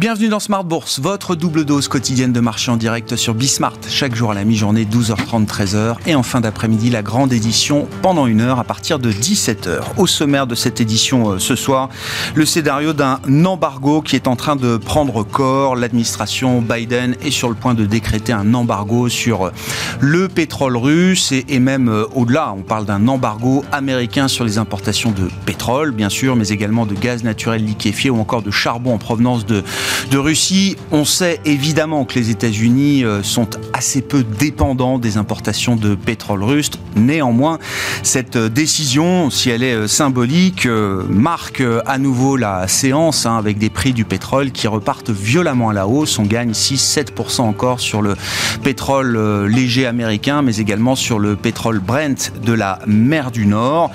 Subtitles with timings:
[0.00, 3.76] Bienvenue dans Smart Bourse, votre double dose quotidienne de marché en direct sur Bismart.
[3.86, 5.96] Chaque jour à la mi-journée, 12h30, 13h.
[6.06, 9.82] Et en fin d'après-midi, la grande édition pendant une heure à partir de 17h.
[9.98, 11.90] Au sommaire de cette édition euh, ce soir,
[12.34, 15.76] le scénario d'un embargo qui est en train de prendre corps.
[15.76, 19.52] L'administration Biden est sur le point de décréter un embargo sur euh,
[20.00, 22.54] le pétrole russe et, même euh, au-delà.
[22.56, 26.94] On parle d'un embargo américain sur les importations de pétrole, bien sûr, mais également de
[26.94, 29.62] gaz naturel liquéfié ou encore de charbon en provenance de
[30.10, 30.76] de Russie.
[30.90, 36.42] On sait évidemment que les États-Unis euh, sont assez peu dépendants des importations de pétrole
[36.42, 36.70] russe.
[36.96, 37.58] Néanmoins,
[38.02, 40.66] cette euh, décision, si elle est euh, symbolique,
[41.08, 45.72] marque à nouveau la séance hein, avec des prix du pétrole qui repartent violemment à
[45.72, 46.18] la hausse.
[46.18, 48.16] On gagne 6-7% encore sur le
[48.62, 53.90] pétrole léger américain, mais également sur le pétrole Brent de la mer du Nord.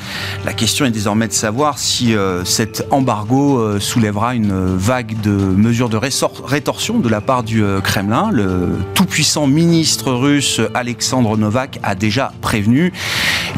[0.45, 5.97] La question est désormais de savoir si cet embargo soulèvera une vague de mesures de
[5.97, 8.29] rétorsion de la part du euh, Kremlin.
[8.31, 12.93] Le tout-puissant ministre russe Alexandre Novak a déjà prévenu.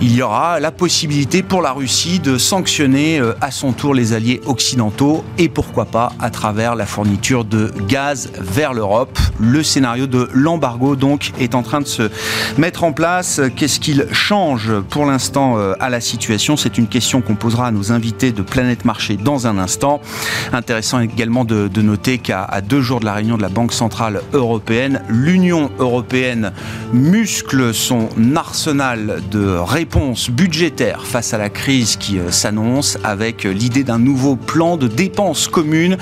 [0.02, 4.14] Il y aura la possibilité pour la Russie de sanctionner euh, à son tour les
[4.14, 9.18] alliés occidentaux et pourquoi pas à travers la fourniture de gaz vers l'Europe.
[9.40, 12.12] Le scénario de l'embargo donc est en train de se
[12.58, 13.42] mettre en place.
[13.56, 16.58] Qu'est-ce qu'il change pour l'instant euh, à la situation?
[16.58, 20.00] C'est une question qu'on posera à nos invités de Planète Marché dans un instant.
[20.54, 24.22] Intéressant également de, de noter qu'à deux jours de la réunion de la Banque Centrale
[24.34, 26.52] Européenne, l'Union Européenne
[26.94, 33.84] muscle son arsenal de réponses budgétaires face à la crise qui euh, s'annonce avec l'idée
[33.84, 35.98] d'un nouveau plan de dépenses communes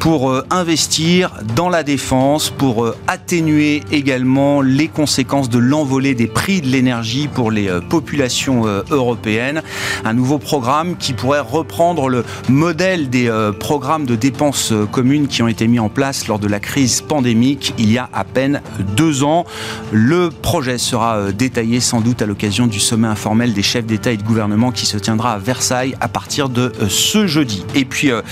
[0.00, 6.26] pour euh, investir dans la défense, pour euh, atténuer également les conséquences de l'envolée des
[6.26, 9.62] prix de l'énergie pour les populations européennes.
[10.04, 15.48] Un nouveau programme qui pourrait reprendre le modèle des programmes de dépenses communes qui ont
[15.48, 18.60] été mis en place lors de la crise pandémique il y a à peine
[18.96, 19.44] deux ans.
[19.92, 24.12] Le projet sera euh, détaillé sans doute à l'occasion du sommet informel des chefs d'État
[24.12, 27.64] et de gouvernement qui se tiendra à Versailles à partir de euh, ce jeudi.
[27.74, 28.22] Et puis, euh,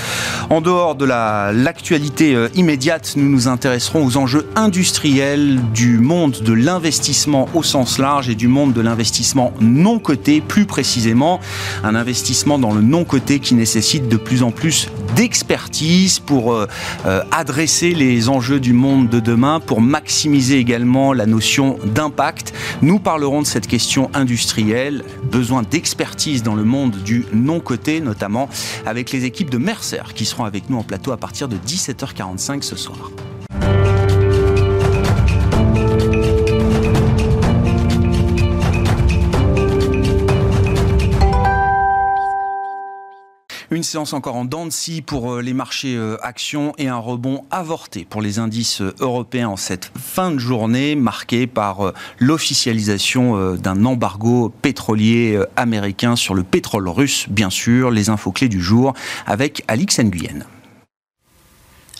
[0.51, 7.49] en dehors de l'actualité immédiate, nous nous intéresserons aux enjeux industriels du monde de l'investissement
[7.55, 11.41] au sens large et du monde de l'investissement non coté, plus précisément
[11.83, 16.67] un investissement dans le non coté qui nécessite de plus en plus d'expertise pour
[17.31, 22.53] adresser les enjeux du monde de demain, pour maximiser également la notion d'impact.
[22.83, 28.49] Nous parlerons de cette question industrielle, besoin d'expertise dans le monde du non-coté, notamment
[28.87, 32.63] avec les équipes de Mercer qui seront avec nous en plateau à partir de 17h45
[32.63, 33.11] ce soir.
[43.75, 47.45] Une séance encore en dents de pour euh, les marchés euh, actions et un rebond
[47.51, 53.85] avorté pour les indices euh, européens en cette fin de journée marquée par l'officialisation d'un
[53.85, 58.95] embargo pétrolier américain sur le pétrole russe, bien sûr, les infos clés du jour
[59.27, 60.45] avec Alix Nguyen.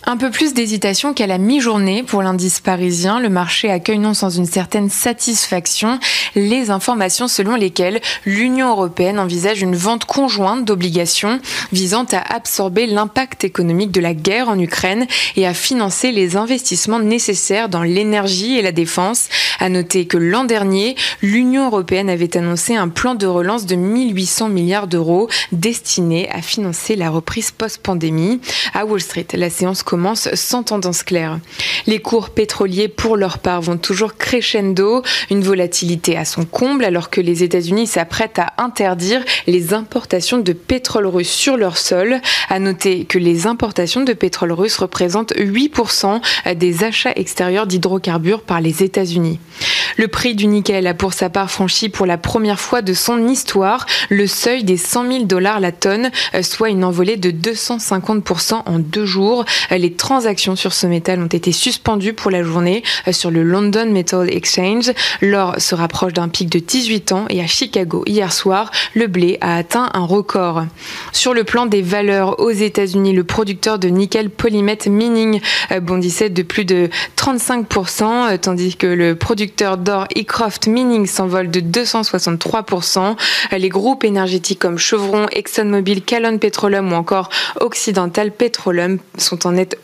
[0.07, 3.19] Un peu plus d'hésitation qu'à la mi-journée pour l'indice parisien.
[3.19, 5.99] Le marché accueille non sans une certaine satisfaction
[6.35, 11.39] les informations selon lesquelles l'Union européenne envisage une vente conjointe d'obligations
[11.71, 15.07] visant à absorber l'impact économique de la guerre en Ukraine
[15.37, 19.27] et à financer les investissements nécessaires dans l'énergie et la défense.
[19.59, 24.49] À noter que l'an dernier, l'Union européenne avait annoncé un plan de relance de 1800
[24.49, 28.39] milliards d'euros destiné à financer la reprise post-pandémie.
[28.75, 31.39] À Wall Street, la séance commence sans tendance claire.
[31.87, 37.09] Les cours pétroliers, pour leur part, vont toujours crescendo, une volatilité à son comble, alors
[37.09, 42.21] que les États-Unis s'apprêtent à interdire les importations de pétrole russe sur leur sol.
[42.49, 46.21] À noter que les importations de pétrole russe représentent 8%
[46.55, 49.39] des achats extérieurs d'hydrocarbures par les États-Unis.
[49.97, 53.27] Le prix du nickel a pour sa part franchi pour la première fois de son
[53.27, 58.79] histoire le seuil des 100 000 dollars la tonne, soit une envolée de 250% en
[58.79, 59.45] deux jours
[59.93, 64.29] transactions sur ce métal ont été suspendues pour la journée euh, sur le London Metal
[64.31, 64.91] Exchange.
[65.21, 69.37] L'or se rapproche d'un pic de 18 ans et à Chicago hier soir, le blé
[69.41, 70.65] a atteint un record.
[71.11, 75.41] Sur le plan des valeurs aux États-Unis, le producteur de nickel Polymet Mining
[75.71, 78.03] euh, bondissait de plus de 35%,
[78.33, 83.15] euh, tandis que le producteur d'or Ecroft Mining s'envole de 263%.
[83.57, 87.29] Les groupes énergétiques comme Chevron, ExxonMobil, Callon Petroleum ou encore
[87.59, 89.74] Occidental Petroleum sont en net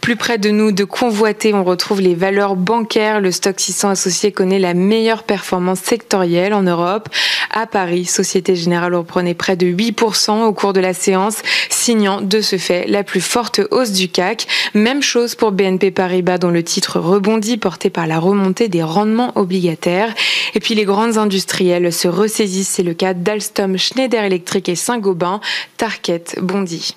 [0.00, 3.20] Plus près de nous, de convoiter, on retrouve les valeurs bancaires.
[3.20, 7.08] Le stock 600 associé connaît la meilleure performance sectorielle en Europe.
[7.50, 8.04] à Paris.
[8.04, 11.36] Société Générale reprenait près de 8% au cours de la séance,
[11.70, 14.46] signant de ce fait la plus forte hausse du CAC.
[14.74, 19.32] Même chose pour BNP Paribas dont le titre rebondit porté par la remontée des rendements
[19.36, 20.14] obligataires.
[20.54, 25.40] Et puis les grandes industrielles se ressaisissent, c'est le cas d'Alstom, Schneider Electric et Saint-Gobain.
[25.76, 26.96] Target bondit.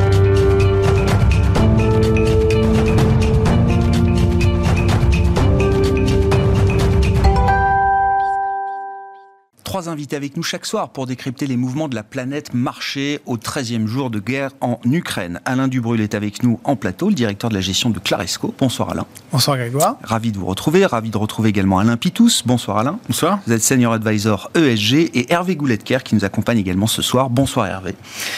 [9.81, 13.37] Trois invités avec nous chaque soir pour décrypter les mouvements de la planète marché au
[13.37, 15.39] 13e jour de guerre en Ukraine.
[15.45, 18.53] Alain Dubrul est avec nous en plateau, le directeur de la gestion de Claresco.
[18.59, 19.07] Bonsoir Alain.
[19.31, 19.95] Bonsoir Grégoire.
[20.03, 20.85] Ravi de vous retrouver.
[20.85, 22.43] Ravi de retrouver également Alain Pitous.
[22.45, 22.99] Bonsoir Alain.
[23.07, 23.39] Bonsoir.
[23.47, 27.31] Vous êtes senior advisor ESG et Hervé Gouletker qui nous accompagne également ce soir.
[27.31, 27.95] Bonsoir Hervé.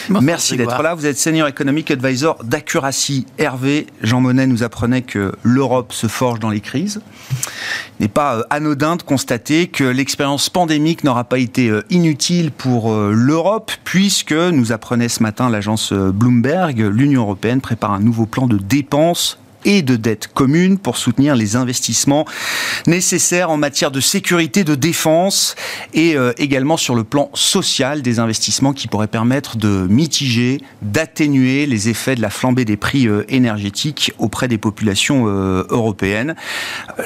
[0.08, 0.94] Merci d'être là.
[0.94, 3.26] Vous êtes senior economic advisor d'Accuracy.
[3.36, 7.02] Hervé, Jean Monnet nous apprenait que l'Europe se forge dans les crises.
[7.98, 12.50] Il n'est pas euh, anodin de constater que l'expérience pandémique n'aura pas été euh, inutile
[12.50, 18.00] pour euh, l'Europe, puisque, nous apprenait ce matin l'agence euh, Bloomberg, l'Union européenne prépare un
[18.00, 22.24] nouveau plan de dépenses et de dettes communes pour soutenir les investissements
[22.86, 25.54] nécessaires en matière de sécurité, de défense
[25.92, 31.66] et euh, également sur le plan social des investissements qui pourraient permettre de mitiger, d'atténuer
[31.66, 36.34] les effets de la flambée des prix euh, énergétiques auprès des populations euh, européennes.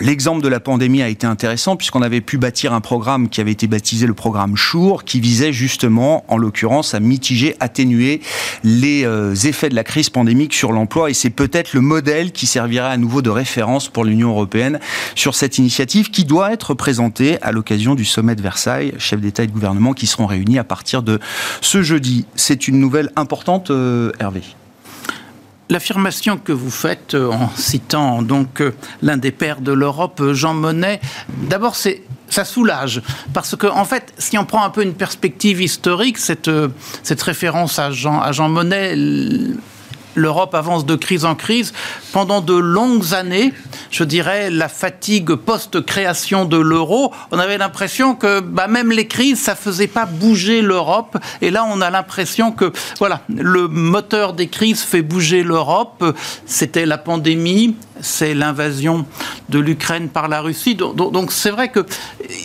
[0.01, 3.53] L'exemple de la pandémie a été intéressant puisqu'on avait pu bâtir un programme qui avait
[3.53, 8.21] été baptisé le programme Chour qui visait justement en l'occurrence à mitiger, atténuer
[8.65, 9.07] les
[9.47, 12.97] effets de la crise pandémique sur l'emploi et c'est peut-être le modèle qui servira à
[12.97, 14.81] nouveau de référence pour l'Union européenne
[15.15, 19.45] sur cette initiative qui doit être présentée à l'occasion du sommet de Versailles, chefs d'État
[19.45, 21.21] et de gouvernement qui seront réunis à partir de
[21.61, 22.27] ce jeudi.
[22.35, 24.43] C'est une nouvelle importante, euh, Hervé.
[25.71, 28.73] L'affirmation que vous faites euh, en citant donc euh,
[29.03, 31.01] l'un des pères de l'Europe, Jean Monnet,
[31.43, 33.03] d'abord ça soulage.
[33.35, 36.51] Parce que, en fait, si on prend un peu une perspective historique, cette,
[37.23, 38.95] référence à Jean Monnet
[40.19, 41.73] l'Europe avance de crise en crise.
[42.13, 43.53] Pendant de longues années,
[43.91, 49.41] je dirais, la fatigue post-création de l'euro, on avait l'impression que bah, même les crises,
[49.41, 51.17] ça faisait pas bouger l'Europe.
[51.41, 56.05] Et là, on a l'impression que voilà, le moteur des crises fait bouger l'Europe.
[56.47, 59.07] C'était la pandémie, c'est l'invasion
[59.49, 60.75] de l'Ukraine par la Russie.
[60.75, 61.85] Donc c'est vrai que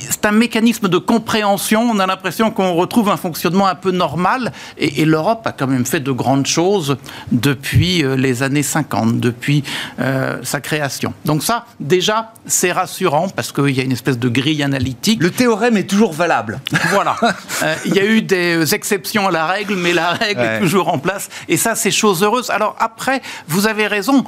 [0.09, 1.81] c'est un mécanisme de compréhension.
[1.81, 4.51] On a l'impression qu'on retrouve un fonctionnement un peu normal.
[4.77, 6.97] Et, l'Europe a quand même fait de grandes choses
[7.31, 9.63] depuis euh, les années 50, depuis
[9.99, 11.13] euh, sa création.
[11.25, 15.21] Donc ça, déjà, c'est rassurant parce qu'il y a une espèce de grille analytique.
[15.21, 16.59] Le théorème est toujours valable.
[16.91, 17.15] Voilà.
[17.61, 20.91] Euh, il y a eu des exceptions à la règle, mais la règle est toujours
[20.93, 21.29] en place.
[21.47, 22.49] Et ça, c'est chose heureuse.
[22.49, 24.25] Alors après, vous avez raison.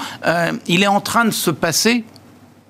[0.68, 2.04] il est en train de se passer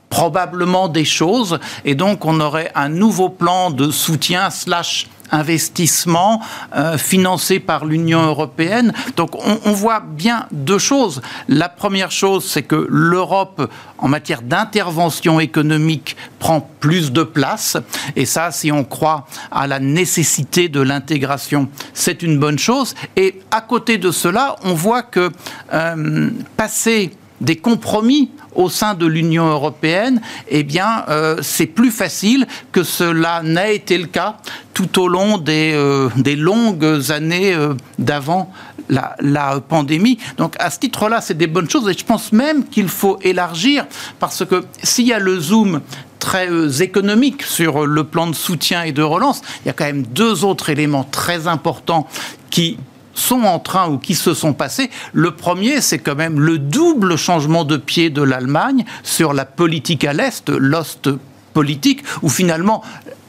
[0.10, 6.42] probablement des choses et donc on aurait un nouveau plan de soutien slash investissement
[6.76, 8.94] euh, financé par l'Union européenne.
[9.16, 11.22] Donc on, voit bien deux choses.
[11.48, 17.78] La première chose, c'est que l'Europe, en matière d'intervention économique, prend plus de place.
[18.16, 22.94] Et ça, si on croit à la nécessité de l'intégration, c'est une bonne chose.
[23.16, 25.32] Et à côté de cela, on voit que
[25.74, 32.48] euh, passer des compromis au sein de l'Union européenne, eh bien, euh, c'est plus facile
[32.72, 34.38] que cela n'a été le cas
[34.74, 38.51] tout au long des, euh, longues années euh, d'avant
[38.89, 40.20] la, pandémie.
[40.38, 43.86] Donc, à ce titre-là, c'est des bonnes choses et je pense même qu'il faut élargir
[44.20, 45.82] parce que s'il y a le zoom
[46.20, 50.04] très économique sur le plan de soutien et de relance, il y a quand même
[50.04, 52.08] deux autres éléments très importants
[52.50, 52.77] qui
[53.15, 54.91] sont en train ou qui se sont passés.
[55.13, 60.05] Le premier, c'est quand même le double changement de pied de l'Allemagne sur la politique
[60.05, 61.10] à l'Est, l'Ost
[61.53, 62.84] politique, où finalement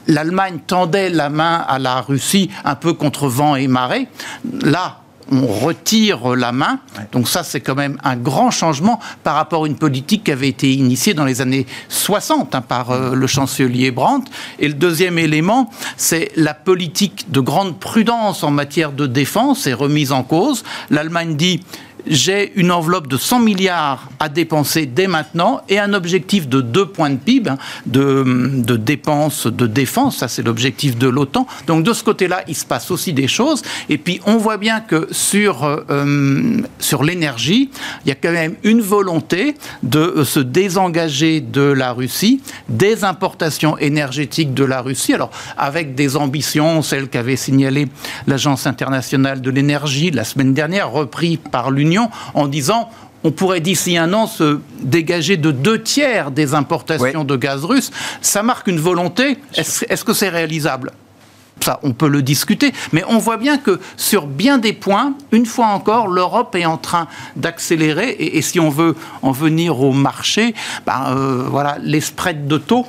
[0.07, 4.07] l'Allemagne tendait la main à la Russie un peu contre vent et marée.
[4.61, 4.99] Là,
[5.31, 6.79] on retire la main.
[7.11, 10.49] Donc ça, c'est quand même un grand changement par rapport à une politique qui avait
[10.49, 14.29] été initiée dans les années 60 hein, par euh, le chancelier Brandt.
[14.59, 19.73] Et le deuxième élément, c'est la politique de grande prudence en matière de défense est
[19.73, 20.63] remise en cause.
[20.89, 21.61] L'Allemagne dit
[22.09, 26.85] j'ai une enveloppe de 100 milliards à dépenser dès maintenant et un objectif de 2
[26.87, 30.17] points de PIB hein, de, dépenses de défense.
[30.17, 31.47] Ça, c'est l'objectif de l'OTAN.
[31.67, 33.61] Donc, de ce côté-là, il se passe aussi des choses.
[33.89, 37.69] Et puis, on voit bien que sur, euh, sur l'énergie,
[38.05, 43.03] il y a quand même une volonté de euh, se désengager de la Russie, des
[43.03, 45.13] importations énergétiques de la Russie.
[45.13, 47.87] Alors, avec des ambitions, celles qu'avait signalées
[48.27, 51.96] l'Agence internationale de l'énergie la semaine dernière, repris par l'Union
[52.33, 52.89] en disant
[53.23, 57.91] on pourrait d'ici un an se dégager de deux tiers des importations de gaz russe.
[58.21, 59.37] Ça marque une volonté.
[59.55, 60.91] Est-ce que c'est réalisable?
[61.61, 65.45] Ça, on peut le discuter, mais on voit bien que sur bien des points, une
[65.45, 68.15] fois encore, l'Europe est en train d'accélérer.
[68.19, 70.53] Et, si on veut en venir au marché,
[70.85, 72.85] ben, euh, voilà, les spreads de taux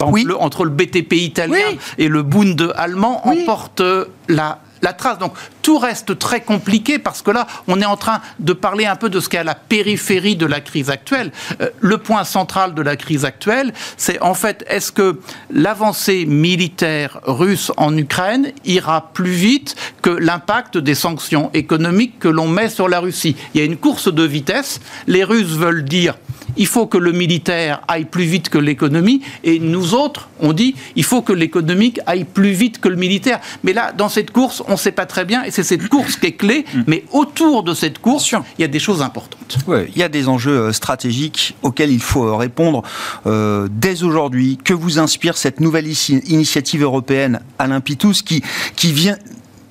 [0.00, 1.64] entre le BTP italien
[1.96, 3.82] et le Bund allemand emportent
[4.28, 5.18] la la trace.
[5.18, 8.96] Donc tout reste très compliqué parce que là, on est en train de parler un
[8.96, 11.32] peu de ce qui est à la périphérie de la crise actuelle.
[11.60, 17.20] Euh, le point central de la crise actuelle, c'est en fait, est-ce que l'avancée militaire
[17.24, 22.88] russe en Ukraine ira plus vite que l'impact des sanctions économiques que l'on met sur
[22.88, 23.36] la Russie?
[23.54, 24.80] Il y a une course de vitesse.
[25.06, 26.14] Les Russes veulent dire
[26.56, 30.74] il faut que le militaire aille plus vite que l'économie, et nous autres, on dit,
[30.96, 33.40] il faut que l'économique aille plus vite que le militaire.
[33.62, 36.16] Mais là, dans cette course, on ne sait pas très bien, et c'est cette course
[36.16, 36.82] qui est clé, mm.
[36.86, 39.58] mais autour de cette course, il y a des choses importantes.
[39.68, 42.82] il y a des enjeux euh, stratégiques auxquels il faut euh, répondre
[43.26, 44.58] euh, dès aujourd'hui.
[44.62, 48.42] Que vous inspire cette nouvelle initiative européenne, Alain Pitous, qui,
[48.74, 49.16] qui vient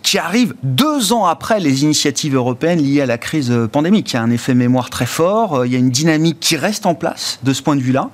[0.06, 4.14] qui arrive deux ans après les initiatives européennes liées à la crise pandémique.
[4.14, 6.58] Il y a un effet mémoire très fort, euh, il y a une dynamique qui
[6.58, 8.12] reste en place de ce point de vue-là.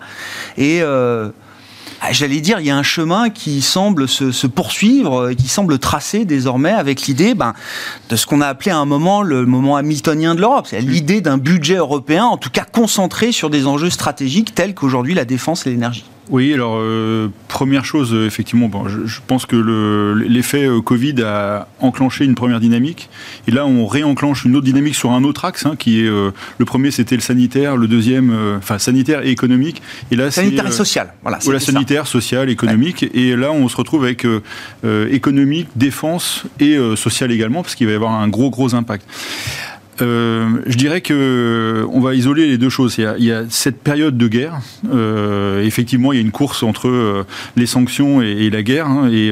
[0.57, 1.29] Et euh,
[1.99, 6.23] ah, j'allais dire, il y a un chemin qui semble se, poursuivre, qui semble tracer
[6.23, 7.53] désormais avec l'idée ben,
[8.09, 10.67] de ce qu'on a appelé à un moment le moment hamiltonien de l'Europe.
[10.69, 15.13] C'est l'idée d'un budget européen, en tout cas concentré sur des enjeux stratégiques tels qu'aujourd'hui
[15.13, 16.05] la défense et l'énergie.
[16.29, 19.55] Oui, alors euh, première chose, euh, effectivement, bon, je, pense que
[20.27, 23.09] l'effet euh, Covid a enclenché une première dynamique,
[23.47, 26.65] et là on réenclenche une autre dynamique sur un autre axe, hein, qui est le
[26.65, 31.13] premier c'était le sanitaire, le deuxième, enfin sanitaire et économique, et là sanitaire et social,
[31.23, 31.39] voilà.
[31.41, 34.25] Voilà, sanitaire, social, économique, et là on se retrouve avec
[35.11, 39.05] économique, défense et social également, parce qu'il va y avoir un gros gros impact.
[40.01, 42.97] Euh, je dirais que on va isoler les deux choses.
[42.97, 44.59] Il y a, cette période de guerre.
[44.91, 47.23] Euh, effectivement, il y a une course entre euh,
[47.55, 48.87] les sanctions et, la guerre.
[48.87, 49.31] Hein, et,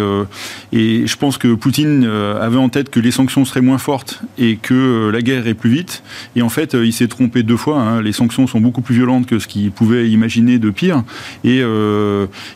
[0.72, 4.58] et, je pense que Poutine avait en tête que les sanctions seraient moins fortes et
[4.58, 6.04] que la guerre irait plus vite.
[6.36, 7.80] Et en fait, il s'est trompé deux fois.
[7.80, 8.02] Hein.
[8.02, 11.04] Les sanctions sont beaucoup plus violentes que ce qu'il pouvait imaginer de pire.
[11.44, 11.60] Et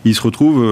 [0.05, 0.63] il se retrouve.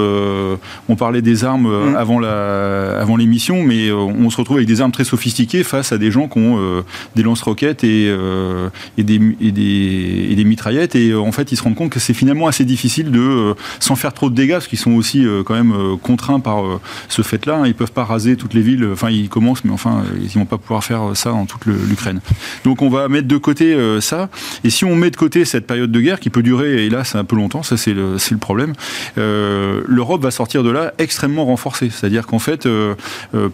[0.88, 4.92] on parlait des armes avant la, avant l'émission, mais on se retrouve avec des armes
[4.92, 6.84] très sophistiquées face à des gens qui ont
[7.16, 10.96] des lance-roquettes euh, et, des, des, mitraillettes.
[10.96, 13.54] Et euh, en fait, ils se rendent compte que c'est finalement assez difficile de, euh,
[13.80, 16.64] sans faire trop de dégâts, parce qu'ils sont aussi quand même contraints par
[17.08, 17.58] ce fait-là.
[17.58, 17.68] Hein.
[17.68, 18.88] Ils peuvent pas raser toutes les villes.
[18.92, 22.20] Enfin, ils commencent, mais enfin, ils vont pas pouvoir faire ça en toute l'Ukraine.
[22.64, 24.30] Donc, on va mettre de côté ça.
[24.64, 27.04] Et si on met de côté cette période de guerre qui peut durer, et là,
[27.04, 28.74] c'est un peu longtemps, ça c'est le, problème,
[29.18, 31.90] l'Europe va sortir de là extrêmement renforcée.
[31.90, 32.68] C'est-à-dire qu'en fait,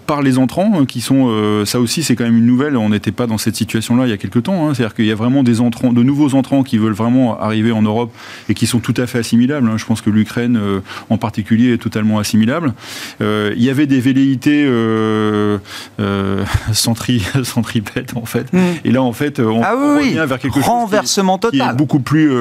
[0.05, 2.77] par les entrants, qui sont, ça aussi, c'est quand même une nouvelle.
[2.77, 4.67] On n'était pas dans cette situation-là il y a quelques temps.
[4.67, 4.73] Hein.
[4.73, 7.81] C'est-à-dire qu'il y a vraiment des entrants, de nouveaux entrants qui veulent vraiment arriver en
[7.81, 8.13] Europe
[8.49, 9.67] et qui sont tout à fait assimilables.
[9.67, 9.77] Hein.
[9.77, 12.73] Je pense que l'Ukraine, euh, en particulier, est totalement assimilable.
[13.21, 15.57] Euh, il y avait des velléités euh,
[15.99, 16.43] euh
[16.73, 18.51] centripètes, en fait.
[18.53, 18.59] Mmh.
[18.85, 21.73] Et là, en fait, on, ah revient vers quelque Renversement chose qui, total.
[21.73, 22.31] est beaucoup plus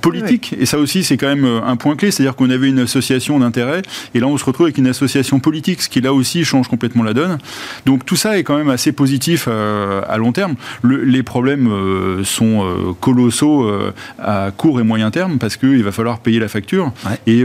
[0.00, 0.54] politique.
[0.58, 2.10] Et ça aussi, c'est quand même un point clé.
[2.10, 3.82] C'est-à-dire qu'on avait une association d'intérêts
[4.14, 7.02] et là, on se retrouve avec une association politique, ce qui là aussi change complètement
[7.02, 7.38] la donne.
[7.86, 9.77] Donc tout ça est quand même assez positif euh,
[10.08, 10.54] à long terme.
[10.84, 13.70] les problèmes euh, sont euh, colossaux
[14.18, 16.92] à court et moyen terme parce qu'il va falloir payer la facture.
[17.26, 17.44] Et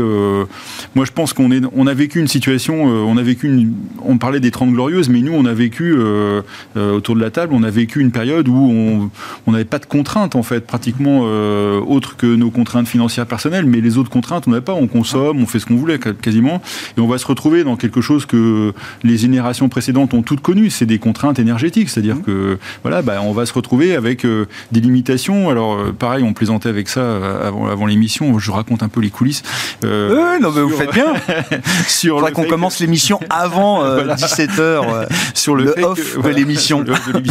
[0.96, 3.74] moi, je pense qu'on est, on a vécu une situation, on a vécu, une,
[4.04, 5.96] on parlait des 30 glorieuses, mais nous, on a vécu
[6.76, 9.10] autour de la table, on a vécu une période où
[9.46, 13.82] on n'avait pas de contraintes en fait, pratiquement autres que nos contraintes financières personnelles, mais
[13.82, 14.74] les autres contraintes, on n'avait pas.
[14.74, 16.62] On consomme, on fait ce qu'on voulait quasiment,
[16.98, 18.74] et on va se retrouver dans quelque chose que
[19.04, 23.34] les générations précédentes ont toutes connu, c'est des contraintes énergétiques, c'est-à-dire que voilà, bah, on
[23.34, 25.50] va se retrouver avec euh, des limitations.
[25.50, 28.38] Alors euh, pareil, on plaisantait avec ça euh, avant, avant l'émission.
[28.40, 29.44] Je raconte un peu les coulisses.
[29.84, 31.14] non, mais vous faites bien.
[31.88, 33.84] sur le qu'on commence l'émission avant
[34.16, 36.84] 17 h sur le, off de l'émission.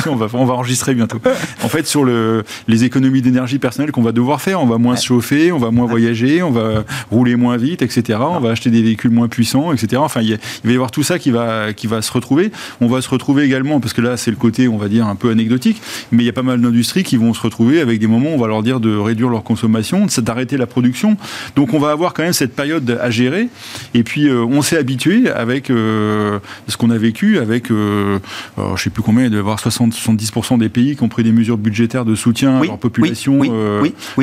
[0.06, 1.20] on va, on va enregistrer bientôt.
[1.62, 4.96] En fait, sur le, les économies d'énergie personnelle qu'on va devoir faire, on va moins
[4.96, 8.18] se chauffer, on va moins voyager, on va rouler moins vite, etc.
[8.22, 10.00] On va acheter des véhicules moins puissants, etc.
[10.04, 12.52] Enfin, il, il va y avoir tout ça qui va, qui va se retrouver.
[12.80, 15.14] On va se retrouver également, parce que là, c'est le côté, on va dire, un
[15.14, 18.06] peu anecdotique, mais il y a pas mal d'industries qui vont se retrouver avec des
[18.06, 21.16] moments où on va leur dire de réduire leur consommation, d'arrêter la production.
[21.56, 23.48] Donc on va avoir quand même cette période à gérer.
[23.94, 28.18] Et puis euh, on s'est habitué avec euh, ce qu'on a vécu, avec, euh,
[28.56, 31.22] alors, je sais plus combien, il doit y avoir 60-70% des pays qui ont pris
[31.22, 33.40] des mesures budgétaires de soutien à leur population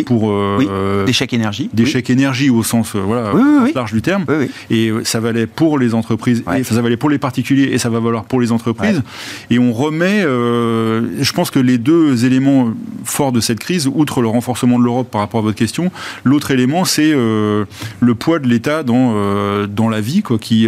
[0.06, 0.34] pour
[1.06, 1.70] des chèques énergie.
[1.74, 3.34] Des chèques énergie au sens voilà,
[3.74, 4.26] large du terme.
[4.70, 8.00] Et ça valait pour les entreprises, et ça valait pour les particuliers, et ça va
[8.00, 9.02] valoir pour les entreprises.
[9.50, 10.24] Et on remet
[11.20, 15.10] je pense que les deux éléments forts de cette crise, outre le renforcement de l'Europe
[15.10, 15.92] par rapport à votre question,
[16.24, 20.68] l'autre élément, c'est le poids de l'État dans, dans la vie, quoi, qui,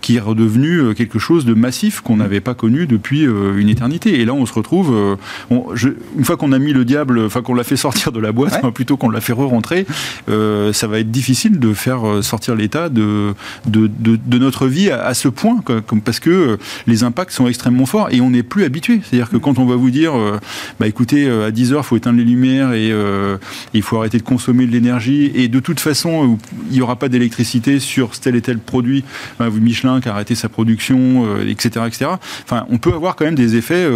[0.00, 4.20] qui est redevenu quelque chose de massif qu'on n'avait pas connu depuis une éternité.
[4.20, 5.18] Et là, on se retrouve,
[5.50, 8.60] une fois qu'on a mis le diable, enfin qu'on l'a fait sortir de la boîte,
[8.74, 9.86] plutôt qu'on l'a fait re-rentrer,
[10.28, 13.34] ça va être difficile de faire sortir l'État de,
[13.66, 18.08] de, de, notre vie à, ce point, comme, parce que les impacts sont extrêmement forts
[18.10, 19.00] et on n'est plus habitué.
[19.12, 20.40] C'est-à-dire que quand on va vous dire, euh,
[20.80, 23.36] bah écoutez, euh, à 10 heures, il faut éteindre les lumières et euh,
[23.74, 26.38] il faut arrêter de consommer de l'énergie et de toute façon,
[26.70, 29.04] il n'y aura pas d'électricité sur tel et tel produit.
[29.38, 32.10] Michelin qui a arrêté sa production, etc., etc.
[32.44, 33.86] Enfin, on peut avoir quand même des effets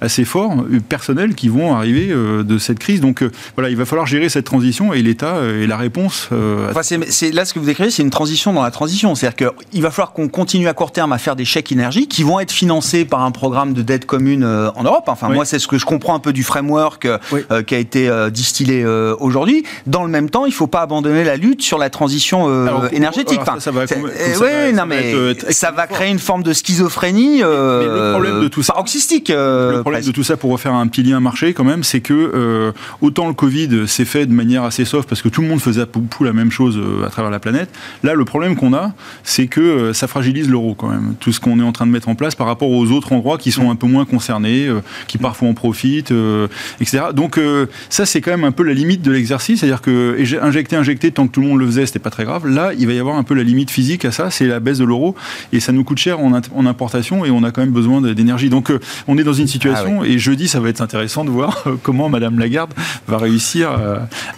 [0.00, 3.00] assez forts, personnels, qui vont arriver de cette crise.
[3.00, 3.24] Donc
[3.56, 6.28] voilà, il va falloir gérer cette transition et l'État est la réponse.
[6.30, 9.14] Là ce que vous décrivez, c'est une transition dans la transition.
[9.14, 12.22] C'est-à-dire qu'il va falloir qu'on continue à court terme à faire des chèques énergie qui
[12.22, 15.04] vont être financés par un programme de dette commune euh, en Europe.
[15.06, 18.08] Enfin, moi, c'est ce que je comprends un peu du framework euh, qui a été
[18.08, 18.84] euh, distillé
[19.18, 19.64] aujourd'hui.
[19.86, 22.48] Dans le même temps, il ne faut pas abandonner la lutte sur la transition
[22.92, 23.40] énergétique.
[23.58, 28.40] ça, va, oui, non, mais ça va créer une forme de schizophrénie mais le problème
[28.40, 29.28] de tout ça, paroxystique.
[29.28, 32.72] le problème de tout ça, pour refaire un petit lien marché quand même, c'est que
[33.00, 35.82] autant le Covid s'est fait de manière assez soft parce que tout le monde faisait
[35.82, 37.70] à pou la même chose à travers la planète.
[38.02, 41.14] Là, le problème qu'on a, c'est que ça fragilise l'euro quand même.
[41.20, 43.38] Tout ce qu'on est en train de mettre en place par rapport aux autres endroits
[43.38, 46.48] qui sont un peu moins concernés, euh, qui parfois en profitent, euh,
[46.80, 47.04] etc.
[47.14, 49.60] Donc euh, ça, c'est quand même un peu la limite de l'exercice.
[49.60, 52.46] C'est-à-dire que injecter, injecter, tant que tout le monde le faisait, c'était pas très grave.
[52.46, 54.78] Là, il va y avoir un peu la limite physique à ça, c'est la baisse
[54.78, 55.14] de l'euro.
[55.52, 56.32] Et ça nous coûte cher en,
[56.66, 58.50] importation et on a quand même besoin d'énergie.
[58.50, 58.72] Donc
[59.08, 62.08] on est dans une situation, ah et jeudi, ça va être intéressant de voir comment
[62.08, 62.72] Madame Lagarde
[63.08, 63.70] va réussir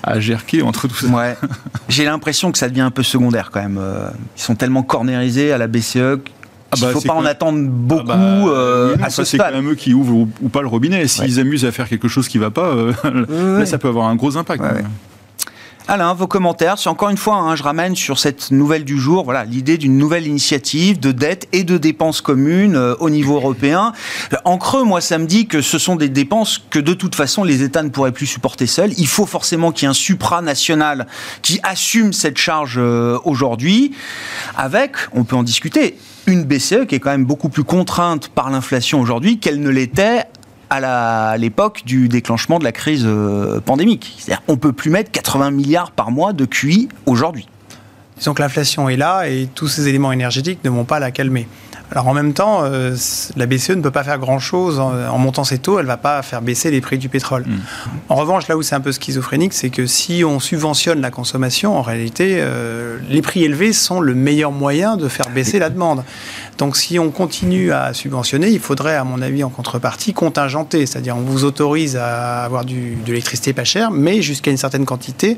[0.03, 1.07] à, gerquer entre tout ça.
[1.09, 1.37] Ouais.
[1.89, 3.81] J'ai l'impression que ça devient un peu secondaire quand même.
[4.37, 6.21] Ils sont tellement cornérisés à la BCE
[6.73, 9.37] ah bah, il ne faut pas en attendre beaucoup ah bah, euh, à ce C'est
[9.37, 11.07] quand même eux qui ouvrent ou, pas le robinet.
[11.07, 12.93] S'ils amusent à faire quelque chose qui ne va pas, euh,
[13.59, 14.65] là, ça peut avoir un gros impact.
[15.89, 16.79] Alain, vos commentaires.
[16.79, 19.99] C'est encore une fois, hein, je ramène sur cette nouvelle du jour, voilà, l'idée d'une
[19.99, 23.93] nouvelle initiative de dette et de dépenses communes euh, au niveau européen.
[24.45, 27.45] En creux, moi, ça me dit que ce sont des dépenses que de toute façon
[27.45, 28.93] les États ne pourraient plus supporter seuls.
[28.97, 31.07] Il faut forcément qu'il y ait un supranational
[31.43, 33.93] qui assume cette charge aujourd'hui,
[34.57, 38.51] avec, on peut en discuter, une BCE qui est quand même beaucoup plus contrainte par
[38.51, 40.25] l'inflation aujourd'hui qu'elle ne l'était
[40.71, 44.15] à l'époque du déclenchement de la crise euh, pandémique.
[44.19, 47.47] C'est-à-dire on peut plus mettre 80 milliards par mois de QI aujourd'hui.
[48.17, 51.47] Disons que l'inflation est là et tous ces éléments énergétiques ne vont pas la calmer.
[51.93, 52.97] Alors en même temps, euh,
[53.37, 56.23] la BCE ne peut pas faire grand-chose en, montant ses taux, elle ne va pas
[56.23, 57.45] faire baisser les prix du pétrole.
[57.47, 57.61] Mm.
[58.09, 61.77] En revanche, là où c'est un peu schizophrénique, c'est que si on subventionne la consommation,
[61.77, 66.03] en réalité, euh, les prix élevés sont le meilleur moyen de faire baisser la demande.
[66.57, 71.17] Donc si on continue à subventionner, il faudrait, à mon avis, en contrepartie, contingenter, c'est-à-dire
[71.17, 72.75] on vous autorise à avoir de
[73.07, 75.37] l'électricité pas chère, mais jusqu'à une certaine quantité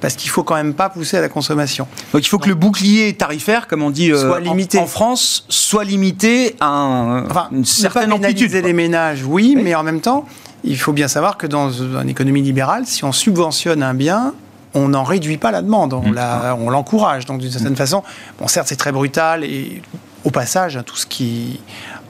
[0.00, 1.86] parce qu'il faut quand même pas pousser à la consommation.
[2.12, 4.78] Donc il faut que le bouclier tarifaire, comme on dit euh, limité.
[4.78, 8.52] En, France, soit limité à un, une certaine amplitude.
[8.52, 10.26] les ménages, oui, mais en même temps,
[10.64, 14.34] il faut bien savoir que dans une économie libérale, si on subventionne un bien,
[14.74, 16.70] on n'en réduit pas la demande, on mmh.
[16.70, 17.26] l'encourage.
[17.26, 17.76] Donc d'une certaine mmh.
[17.76, 18.02] façon,
[18.38, 19.82] bon, certes c'est très brutal et
[20.24, 21.60] au passage, hein, tout ce qui,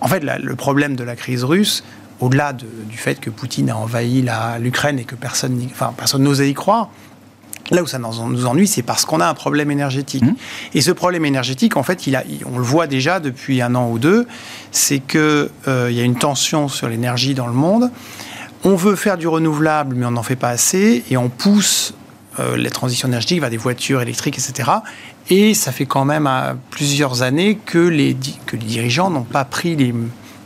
[0.01, 1.85] en fait, le problème de la crise russe,
[2.21, 4.27] au-delà du fait que Poutine a envahi
[4.61, 6.91] l'Ukraine et que personne, enfin, personne n'osait y croire,
[7.71, 10.25] Là où ça nous ennuie, c'est parce qu'on a un problème énergétique.
[10.25, 10.35] Mmh.
[10.75, 13.91] Et ce problème énergétique, en fait, il a, on le voit déjà depuis un an
[13.91, 14.27] ou deux,
[14.73, 17.91] c'est qu'il euh, y a une tension sur l'énergie dans le monde.
[18.65, 21.95] On veut faire du renouvelable, mais on n'en fait pas assez, et on pousse
[22.41, 24.71] euh, les transitions énergétiques vers des voitures électriques, etc.
[25.31, 29.45] Et ça fait quand même euh, plusieurs années que les, que les dirigeants n'ont pas
[29.45, 29.95] pris les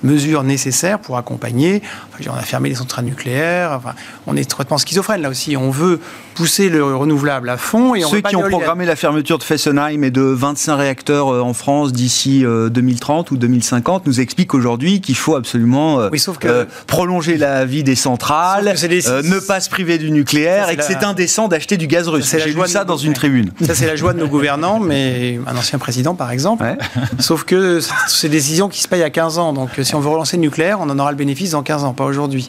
[0.03, 1.83] mesures nécessaires pour accompagner.
[2.27, 3.73] on a fermé les centrales nucléaires.
[3.73, 3.95] Enfin,
[4.27, 5.57] on est complètement schizophrène là aussi.
[5.57, 6.01] On veut
[6.33, 7.95] pousser le renouvelable à fond.
[7.95, 11.55] Et Ceux qui ont programmé la fermeture de Fessenheim et de 25 réacteurs euh, en
[11.55, 17.64] France d'ici 2030 euh, ou 2050 nous expliquent aujourd'hui qu'il faut absolument euh, prolonger la
[17.64, 21.87] vie des centrales, ne pas se priver du nucléaire et que c'est indécent d'acheter du
[21.87, 22.35] gaz russe.
[22.37, 23.51] J'ai lu ça dans une tribune.
[23.64, 26.64] Ça, c'est la joie de nos gouvernants, mais un ancien président, par exemple.
[27.18, 29.53] Sauf que c'est des décisions qui se payent à 15 ans.
[29.53, 31.92] Donc, si on veut relancer le nucléaire, on en aura le bénéfice dans 15 ans,
[31.92, 32.49] pas aujourd'hui.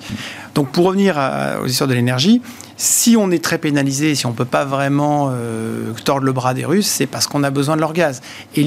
[0.56, 1.20] Donc, pour revenir
[1.64, 2.42] aux histoires de l'énergie,
[2.84, 6.54] si on est très pénalisé, si on ne peut pas vraiment euh, tordre le bras
[6.54, 8.22] des Russes, c'est parce qu'on a besoin de leur gaz.
[8.58, 8.66] Et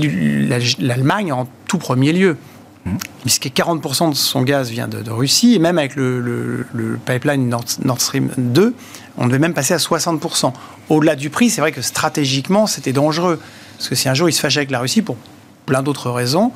[0.78, 2.38] l'Allemagne en tout premier lieu.
[2.86, 2.96] Mmh.
[3.20, 6.64] Puisque 40% de son gaz vient de, Russie, et même avec le,
[7.04, 8.74] pipeline Nord, Stream 2,
[9.18, 10.50] on devait même passer à 60%.
[10.88, 13.38] Au-delà du prix, c'est vrai que stratégiquement, c'était dangereux.
[13.76, 15.18] Parce que si un jour il se fâchait avec la Russie, pour
[15.66, 16.52] plein d'autres raisons,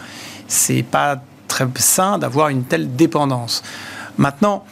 [0.49, 3.63] c'est pas très sain d'avoir une telle dépendance.
[4.17, 4.65] Maintenant,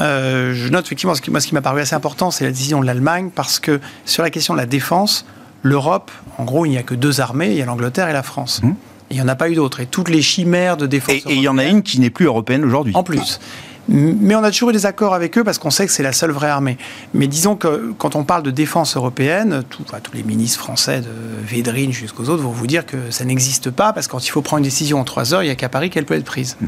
[0.00, 2.50] euh, je note effectivement, ce qui, moi, ce qui m'a paru assez important, c'est la
[2.50, 5.24] décision de l'Allemagne, parce que sur la question de la défense,
[5.62, 8.22] l'Europe, en gros, il n'y a que deux armées, il y a l'Angleterre et la
[8.22, 8.62] France.
[8.62, 8.72] Mmh.
[9.10, 9.80] il n'y en a pas eu d'autres.
[9.80, 11.16] Et toutes les chimères de défense.
[11.26, 12.94] Et, il y en a une qui n'est plus européenne aujourd'hui.
[12.96, 13.40] En plus.
[13.86, 16.14] Mais on a toujours eu des accords avec eux parce qu'on sait que c'est la
[16.14, 16.78] seule vraie armée.
[17.12, 21.10] Mais disons que quand on parle de défense européenne, tous les ministres français de
[21.46, 24.40] Védrine jusqu'aux autres vont vous dire que ça n'existe pas parce que quand il faut
[24.40, 26.56] prendre une décision en trois heures, il n'y a qu'à Paris qu'elle peut être prise
[26.62, 26.66] mmh.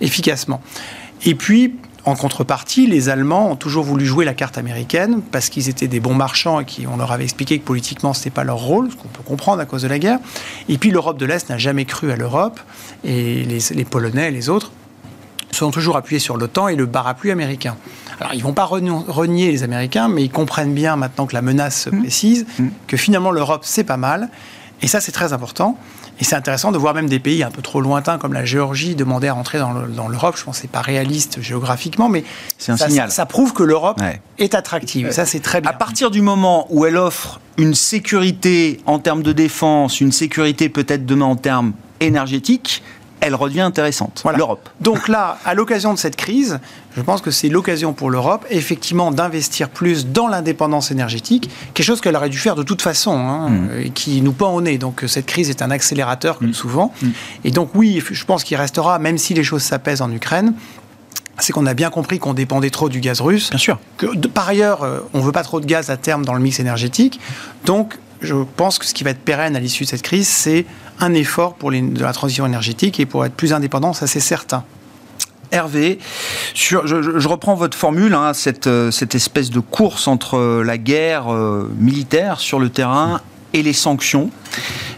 [0.00, 0.62] efficacement.
[1.24, 1.74] Et puis,
[2.04, 6.00] en contrepartie, les Allemands ont toujours voulu jouer la carte américaine parce qu'ils étaient des
[6.00, 8.96] bons marchands et qu'on leur avait expliqué que politiquement ce n'était pas leur rôle, ce
[8.96, 10.18] qu'on peut comprendre à cause de la guerre.
[10.68, 12.60] Et puis l'Europe de l'Est n'a jamais cru à l'Europe
[13.04, 14.70] et les, les Polonais et les autres
[15.50, 17.76] sont toujours appuyés sur l'OTAN et le parapluie américain.
[18.20, 21.42] Alors, ils ne vont pas renier les Américains, mais ils comprennent bien maintenant que la
[21.42, 22.00] menace se mmh.
[22.00, 22.66] précise, mmh.
[22.86, 24.28] que finalement l'Europe, c'est pas mal.
[24.82, 25.78] Et ça, c'est très important.
[26.20, 28.94] Et c'est intéressant de voir même des pays un peu trop lointains comme la Géorgie
[28.94, 30.36] demander à rentrer dans l'Europe.
[30.38, 32.24] Je pense que ce n'est pas réaliste géographiquement, mais
[32.68, 33.10] un ça, signal.
[33.10, 34.00] Ça, prouve que l'Europe
[34.38, 35.10] est attractive.
[35.10, 35.70] ça, c'est très bien.
[35.70, 40.68] À partir du moment où elle offre une sécurité en termes de défense, une sécurité
[40.68, 42.82] peut-être demain en termes énergétiques,
[43.24, 44.68] elle redevient intéressante, l'Europe.
[44.80, 46.60] Donc là, à l'occasion de cette crise,
[46.96, 52.00] je pense que c'est l'occasion pour l'Europe, effectivement, d'investir plus dans l'indépendance énergétique, quelque chose
[52.00, 53.70] qu'elle aurait dû faire de toute façon, hein, mm.
[53.84, 54.78] et qui nous pend au nez.
[54.78, 56.54] Donc cette crise est un accélérateur, comme mm.
[56.54, 56.92] souvent.
[57.02, 57.08] Mm.
[57.44, 60.54] Et donc oui, je pense qu'il restera, même si les choses s'apaisent en Ukraine,
[61.38, 63.50] c'est qu'on a bien compris qu'on dépendait trop du gaz russe.
[63.50, 63.78] Bien sûr.
[63.96, 66.40] Que, par ailleurs, euh, on ne veut pas trop de gaz à terme dans le
[66.40, 67.20] mix énergétique.
[67.64, 70.66] Donc, je pense que ce qui va être pérenne à l'issue de cette crise, c'est
[71.00, 74.64] un effort pour la transition énergétique et pour être plus indépendant, ça c'est certain.
[75.50, 75.98] Hervé,
[76.54, 81.70] je, reprends votre formule, hein, cette, euh, cette, espèce de course entre la guerre euh,
[81.78, 83.20] militaire sur le terrain
[83.52, 84.30] et les sanctions.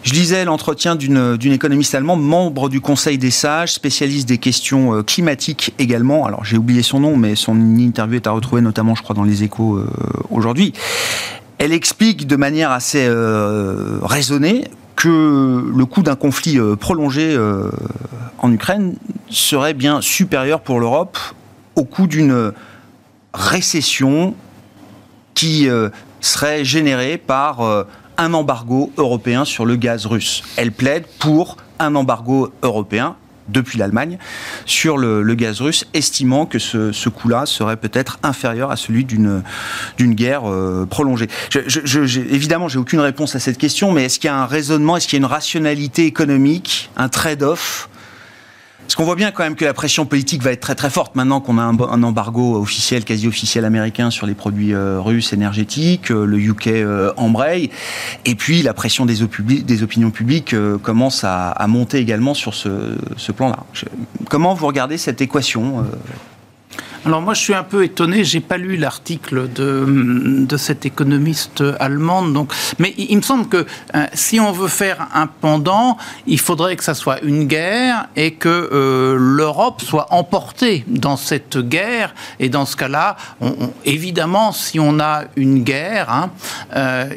[0.03, 5.03] Je lisais l'entretien d'une économiste allemande, membre du Conseil des sages, spécialiste des questions euh,
[5.03, 6.25] climatiques également.
[6.25, 9.25] Alors j'ai oublié son nom, mais son interview est à retrouver notamment, je crois, dans
[9.25, 9.85] les échos
[10.31, 10.73] aujourd'hui.
[11.59, 13.09] Elle explique de manière assez
[14.03, 14.65] raisonnée
[14.97, 17.71] que le coût d'un conflit euh, prolongé euh,
[18.39, 18.97] en Ukraine
[19.29, 21.19] serait bien supérieur pour l'Europe
[21.77, 22.53] au coût d'une
[23.35, 24.35] récession
[25.35, 25.91] qui euh,
[26.21, 27.61] serait générée par
[28.17, 30.43] un embargo européen sur le gaz russe.
[30.57, 33.17] Elle plaide pour un embargo européen
[33.49, 34.19] depuis l'Allemagne
[34.65, 39.43] sur le, gaz russe, estimant que ce, coût-là serait peut-être inférieur à celui d'une
[39.99, 41.29] guerre euh, prolongée.
[41.51, 44.47] Je, je, évidemment, j'ai aucune réponse à cette question, mais est-ce qu'il y a un
[44.47, 47.89] raisonnement, est-ce qu'il y a une rationalité économique, un trade-off
[48.97, 51.41] qu'on voit bien quand même que la pression politique va être très très forte maintenant
[51.41, 56.25] qu'on a un, embargo officiel, quasi officiel américain sur les produits euh, russes énergétiques, euh,
[56.25, 57.71] le UK euh, embraye,
[58.25, 63.59] et puis la pression des, opinions publiques commence à, monter également sur ce plan-là.
[64.31, 65.85] Comment vous regardez cette équation
[67.07, 68.25] alors moi, je suis un peu étonné.
[68.25, 72.33] J'ai pas lu l'article de, de cette économiste allemande.
[72.33, 76.75] Donc, mais il, me semble que euh, si on veut faire un pendant, il faudrait
[76.75, 82.13] que ça soit une guerre et que euh, l'Europe soit emportée dans cette guerre.
[82.41, 83.17] Et dans ce cas-là,
[83.85, 86.31] évidemment, si on a une guerre, hein,
[86.75, 87.09] euh,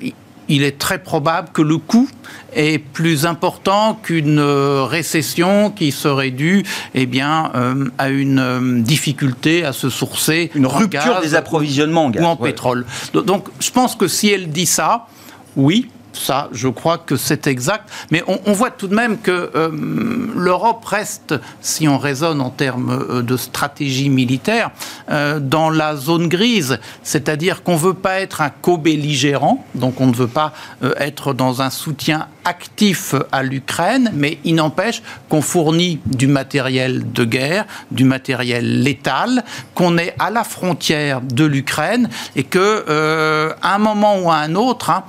[0.50, 2.10] il est très probable que le coût
[2.54, 6.64] est plus important qu'une euh, récession qui serait due
[6.96, 10.52] eh bien, euh, à une euh, difficulté à se sourcer.
[10.56, 12.24] Une rupture des approvisionnements en gaz.
[12.24, 12.86] Ou en pétrole.
[13.14, 15.08] Donc je pense que si elle dit ça,
[15.56, 17.90] oui, ça, je crois que c'est exact.
[18.12, 19.70] Mais on, voit tout de même que euh,
[20.36, 24.72] l'Europe reste, si on raisonne en termes euh, de stratégie militaire,
[25.10, 26.80] euh, dans la zone grise.
[27.04, 30.54] C'est-à-dire qu'on ne veut pas être un co-belligérant, donc on ne veut pas
[30.98, 37.24] être dans un soutien actif à l'Ukraine, mais il n'empêche qu'on fournit du matériel de
[37.24, 39.44] guerre, du matériel létal,
[39.76, 44.56] qu'on est à la frontière de l'Ukraine et que, à un moment ou à un
[44.56, 45.04] autre, hein,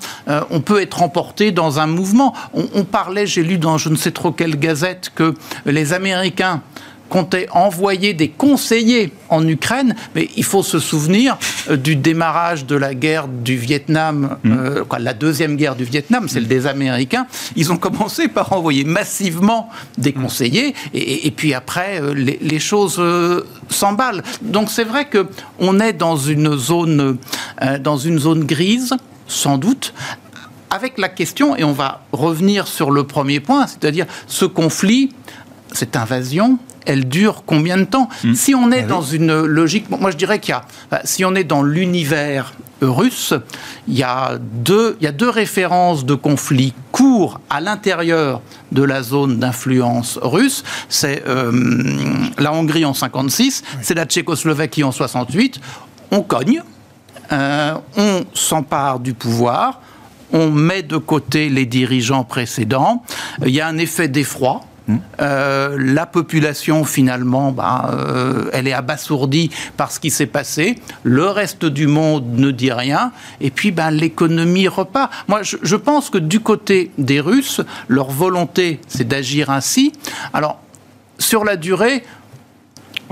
[0.50, 2.34] on peut être emporté dans un mouvement.
[2.54, 5.34] On, parlait, j'ai lu dans je ne sais trop quelle gazette, que
[5.66, 6.62] les Américains
[7.10, 11.36] comptaient envoyer des conseillers en Ukraine, mais il faut se souvenir
[11.68, 14.52] euh, du démarrage de la guerre du Vietnam, mm.
[14.52, 17.26] euh, la deuxième guerre du Vietnam, celle des Américains.
[17.56, 23.02] Ils ont commencé par envoyer massivement des conseillers, et, puis après, euh, les, choses
[23.68, 24.22] s'emballent.
[24.42, 25.26] Donc c'est vrai que
[25.58, 27.16] on est dans une zone,
[27.80, 28.94] dans une zone grise,
[29.26, 29.94] sans doute,
[30.70, 35.12] avec la question, et on va revenir sur le premier point, c'est-à-dire ce conflit,
[35.72, 38.34] cette invasion, elle dure combien de temps hmm.
[38.34, 41.34] Si on est ah dans une logique, moi je dirais qu'il y a, si on
[41.34, 43.34] est dans l'univers russe,
[43.88, 48.40] il y, a deux, il y a deux références de conflits courts à l'intérieur
[48.72, 50.64] de la zone d'influence russe.
[50.88, 51.52] C'est euh,
[52.38, 55.60] la Hongrie en 56, c'est la Tchécoslovaquie en 68.
[56.10, 56.62] On cogne,
[57.32, 59.80] euh, on s'empare du pouvoir,
[60.32, 63.02] on met de côté les dirigeants précédents.
[63.44, 64.62] Il y a un effet d'effroi
[65.20, 70.78] euh, la population, finalement, bah, euh, elle est abasourdie par ce qui s'est passé.
[71.02, 73.12] Le reste du monde ne dit rien.
[73.40, 75.12] Et puis, bah, l'économie repart.
[75.28, 79.92] Moi, je, je pense que du côté des Russes, leur volonté, c'est d'agir ainsi.
[80.32, 80.60] Alors,
[81.18, 82.02] sur la durée,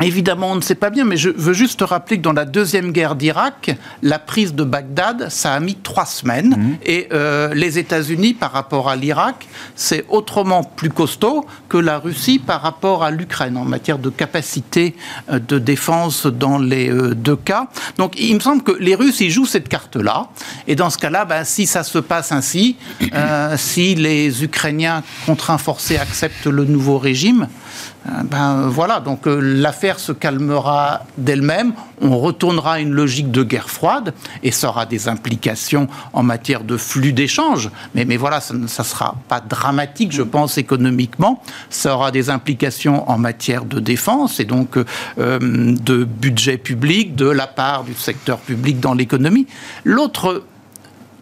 [0.03, 2.93] Évidemment, on ne sait pas bien, mais je veux juste rappeler que dans la deuxième
[2.93, 6.51] guerre d'Irak, la prise de Bagdad, ça a mis trois semaines.
[6.51, 6.77] Mhm.
[6.85, 12.39] Et euh, les États-Unis, par rapport à l'Irak, c'est autrement plus costaud que la Russie
[12.39, 14.95] par rapport à l'Ukraine en matière de capacité
[15.31, 17.69] euh, de défense dans les euh, deux cas.
[17.97, 20.29] Donc, il me semble que les Russes, ils jouent cette carte-là.
[20.69, 22.77] Et dans ce cas-là, ben, si ça se passe ainsi,
[23.57, 27.47] si les Ukrainiens contraints forcés acceptent le nouveau régime, euh,
[28.25, 33.69] ben voilà, donc euh, l'affaire se calmera d'elle-même, on retournera à une logique de guerre
[33.69, 37.71] froide et ça aura des implications en matière de flux d'échanges.
[37.95, 41.43] Mais, mais voilà, ça ne sera pas dramatique, je pense, économiquement.
[41.71, 47.29] Ça aura des implications en matière de défense et donc euh, de budget public de
[47.29, 49.47] la part du secteur public dans l'économie.
[49.85, 50.45] L'autre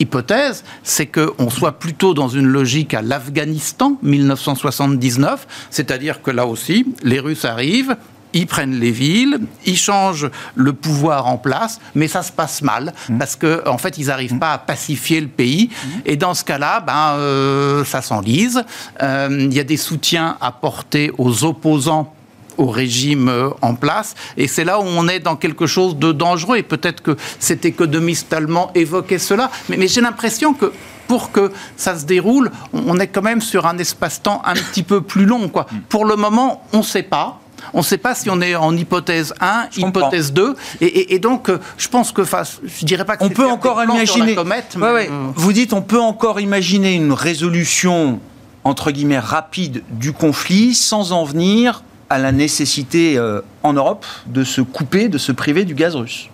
[0.00, 6.86] hypothèse, c'est qu'on soit plutôt dans une logique à l'Afghanistan 1979, c'est-à-dire que là aussi,
[7.02, 7.96] les Russes arrivent,
[8.36, 12.92] ils prennent les villes, ils changent le pouvoir en place, mais ça se passe mal
[13.08, 13.18] mmh.
[13.18, 14.40] parce qu'en en fait, ils n'arrivent mmh.
[14.40, 15.70] pas à pacifier le pays.
[15.70, 15.88] Mmh.
[16.04, 18.62] Et dans ce cas-là, ben, euh, ça s'enlise.
[19.02, 22.12] Euh, il y a des soutiens apportés aux opposants
[22.58, 24.14] au régime euh, en place.
[24.36, 26.56] Et c'est là où on est dans quelque chose de dangereux.
[26.56, 29.50] Et peut-être que cet économiste allemand évoquait cela.
[29.68, 30.72] Mais, j'ai l'impression que
[31.06, 35.00] pour que ça se déroule, on est quand même sur un espace-temps un petit peu
[35.00, 35.48] plus long.
[35.48, 35.66] Quoi.
[35.88, 37.40] Pour le moment, on ne sait pas.
[37.72, 40.56] On ne sait pas si on est en hypothèse 1, hypothèse 2.
[40.80, 44.36] Et, donc, euh, je pense que, je dirais pas que on peut encore imaginer.
[44.38, 48.20] Euh, Vous dites, on peut encore imaginer une résolution
[48.66, 54.44] entre guillemets rapide du conflit sans en venir à la nécessité euh, en Europe de
[54.44, 56.28] se couper, de se priver du gaz russe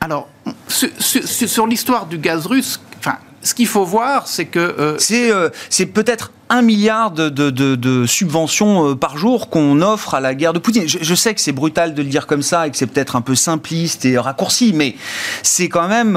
[0.00, 0.28] Alors,
[0.68, 4.58] sur, l'histoire du gaz russe, enfin, ce qu'il faut voir, c'est que...
[4.58, 10.52] Euh, euh, c'est peut-être un milliard de, subventions par jour qu'on offre à la guerre
[10.52, 10.84] de Poutine.
[10.86, 13.20] Je, sais que c'est brutal de le dire comme ça et que c'est peut-être un
[13.20, 14.96] peu simpliste et raccourci, mais
[15.42, 16.16] c'est quand même...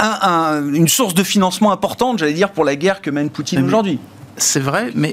[0.00, 3.98] une source de financement importante, j'allais dire, pour la guerre que mène Poutine aujourd'hui.
[4.36, 5.12] C'est vrai, mais,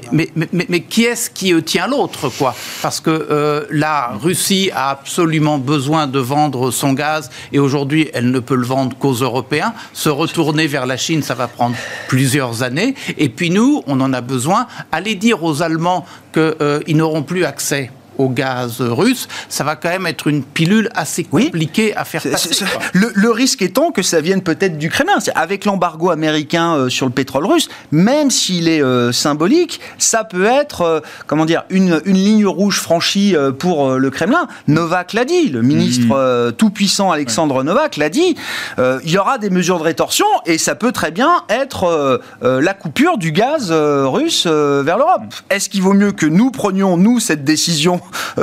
[0.80, 2.54] qui est-ce qui tient l'autre, quoi?
[2.82, 8.30] Parce que euh, la Russie a absolument besoin de vendre son gaz et aujourd'hui, elle
[8.30, 9.74] ne peut le vendre qu'aux Européens.
[9.92, 11.76] Se retourner vers la Chine, ça va prendre
[12.08, 12.94] plusieurs années.
[13.16, 14.66] Et puis nous, on en a besoin.
[14.90, 19.88] Aller dire aux Allemands qu'ils euh, n'auront plus accès au gaz russe, ça va quand
[19.88, 22.64] même être une pilule assez compliquée à faire passer.
[22.92, 25.18] Le, risque étant que ça vienne peut-être du Kremlin.
[25.34, 30.44] Avec l'embargo américain euh, sur le pétrole russe, même s'il est euh, symbolique, ça peut
[30.44, 34.46] être, euh, comment dire, une, une, ligne rouge franchie pour le Kremlin.
[34.68, 36.52] Novak l'a dit, le ministre mmh.
[36.52, 38.36] tout-puissant Alexandre Novak l'a dit,
[38.78, 43.18] il y aura des mesures de rétorsion et ça peut très bien être la coupure
[43.18, 45.22] du gaz russe vers l'Europe.
[45.50, 48.00] Est-ce qu'il vaut mieux que nous prenions, nous, cette décision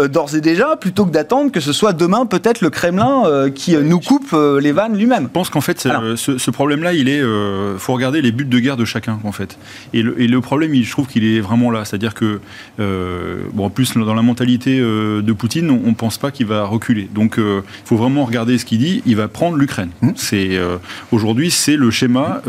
[0.10, 3.76] d'ores et déjà, plutôt que d'attendre que ce soit demain peut-être le Kremlin euh, qui
[3.76, 5.24] euh, nous coupe les vannes lui-même.
[5.24, 7.22] Je pense qu'en fait, ce, problème-là, il est,
[7.78, 9.58] faut regarder les buts de guerre de chacun en fait.
[9.94, 12.40] Et le, problème, je trouve qu'il est vraiment là, c'est-à-dire que,
[12.78, 17.10] bon, en plus dans la mentalité de Poutine, on, ne pense pas qu'il va reculer.
[17.14, 19.02] Donc, il faut vraiment regarder ce qu'il dit.
[19.06, 19.90] Il va prendre l'Ukraine.
[20.02, 20.12] Mmh.
[20.16, 20.60] C'est
[21.12, 22.42] aujourd'hui, c'est le schéma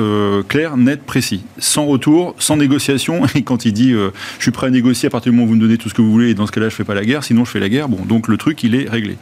[0.49, 3.23] clair, net, précis, sans retour, sans négociation.
[3.35, 5.57] Et quand il dit, je suis prêt à négocier à partir du moment où vous
[5.57, 7.00] me donnez tout ce que vous voulez, et dans ce cas-là, je fais pas la
[7.05, 7.89] guerre, sinon je fais la guerre.
[7.89, 9.17] Bon, donc le truc, il est réglé.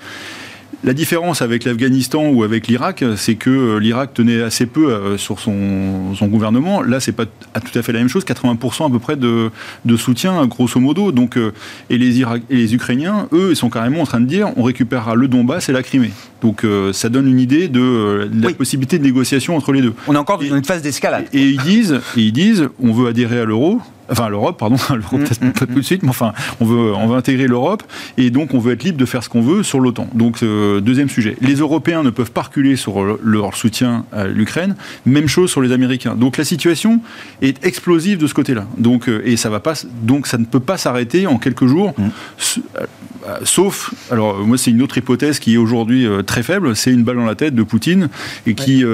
[0.84, 5.18] La différence avec l'Afghanistan ou avec l'Irak, c'est que euh, l'Irak tenait assez peu euh,
[5.18, 6.82] sur son, gouvernement.
[6.82, 8.24] Là, c'est pas tout à fait la même chose.
[8.24, 9.50] 80% à peu près de,
[9.96, 11.10] soutien, grosso modo.
[11.10, 11.52] Donc, euh,
[11.90, 15.16] et, les et les Ukrainiens, eux, ils sont carrément en train de dire on récupérera
[15.16, 16.12] le Donbass et la Crimée.
[16.42, 19.94] Donc ça donne une idée de, la possibilité de négociation entre les deux.
[20.07, 21.27] On est encore dans une phase d'escalade.
[21.33, 25.20] Et, ils disent, et ils disent, on veut adhérer à l'euro, enfin l'Europe, pardon, l'Europe
[25.20, 27.83] mm, pas mm, tout de suite, mais enfin, on veut, on veut intégrer l'Europe
[28.16, 30.09] et donc on veut être libre de faire ce qu'on veut sur l'OTAN.
[30.14, 34.77] Donc euh, deuxième sujet, les Européens ne peuvent pas reculer sur leur soutien à l'Ukraine.
[35.07, 36.14] Même chose sur les Américains.
[36.14, 37.01] Donc la situation
[37.42, 38.66] est explosive de ce côté-là.
[38.79, 41.94] Donc euh, et ça va pas, donc ça ne peut pas s'arrêter en quelques jours,
[41.98, 42.03] mm.
[42.77, 47.02] euh, sauf, alors moi c'est une autre hypothèse qui est aujourd'hui très faible, c'est une
[47.02, 48.08] balle dans la tête de Poutine
[48.46, 48.84] et qui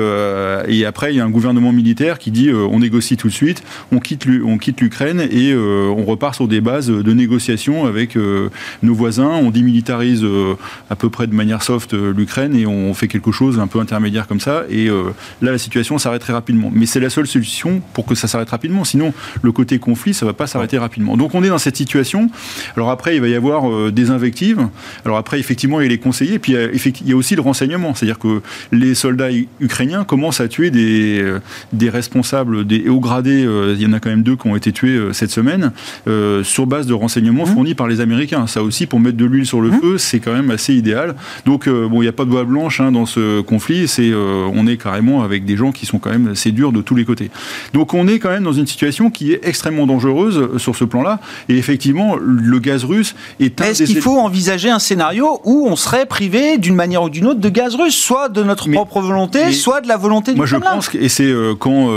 [0.68, 3.62] et après il y a un gouvernement militaire qui dit on négocie tout de suite,
[3.92, 8.16] on quitte on quitte l'Ukraine et euh, on repart sur des bases de négociation avec
[8.16, 8.50] euh,
[8.82, 9.28] nos voisins.
[9.28, 10.54] On démilitarise euh,
[10.90, 14.26] à peu près de manière soft l'Ukraine et on fait quelque chose un peu intermédiaire
[14.26, 14.64] comme ça.
[14.70, 16.70] Et là, la situation s'arrête très rapidement.
[16.72, 18.84] Mais c'est la seule solution pour que ça s'arrête rapidement.
[18.84, 21.16] Sinon, le côté conflit, ça va pas s'arrêter rapidement.
[21.16, 22.30] Donc on est dans cette situation.
[22.76, 24.68] Alors après, il va y avoir des invectives.
[25.04, 26.38] Alors après, effectivement, il y a les conseillers.
[26.38, 27.94] Puis il y a aussi le renseignement.
[27.94, 31.24] C'est-à-dire que les soldats ukrainiens commencent à tuer des,
[31.72, 33.46] des responsables, des hauts gradés.
[33.74, 35.72] Il y en a quand même deux qui ont été tués euh, cette semaine
[36.08, 37.54] euh, sur base de renseignements mmh.
[37.54, 38.46] fournis par les Américains.
[38.46, 39.80] Ça aussi, pour mettre de l'huile sur le mmh.
[39.80, 41.14] feu, c'est quand même assez idéal.
[41.46, 43.88] Donc, euh, bon, il n'y a pas de voie blanche hein, dans ce conflit.
[43.88, 46.94] C'est, on est carrément avec des gens qui sont quand même assez durs de tous
[46.94, 47.30] les côtés.
[47.72, 51.20] Donc, on est quand même dans une situation qui est extrêmement dangereuse sur ce plan-là.
[51.48, 53.64] Et effectivement, le gaz russe est un.
[53.64, 57.40] Est-ce qu'il faut envisager un scénario où on serait privé d'une manière ou d'une autre
[57.40, 60.56] de gaz russe, soit de notre propre volonté, soit de la volonté du Moi, je
[60.56, 61.88] pense, que, et c'est quand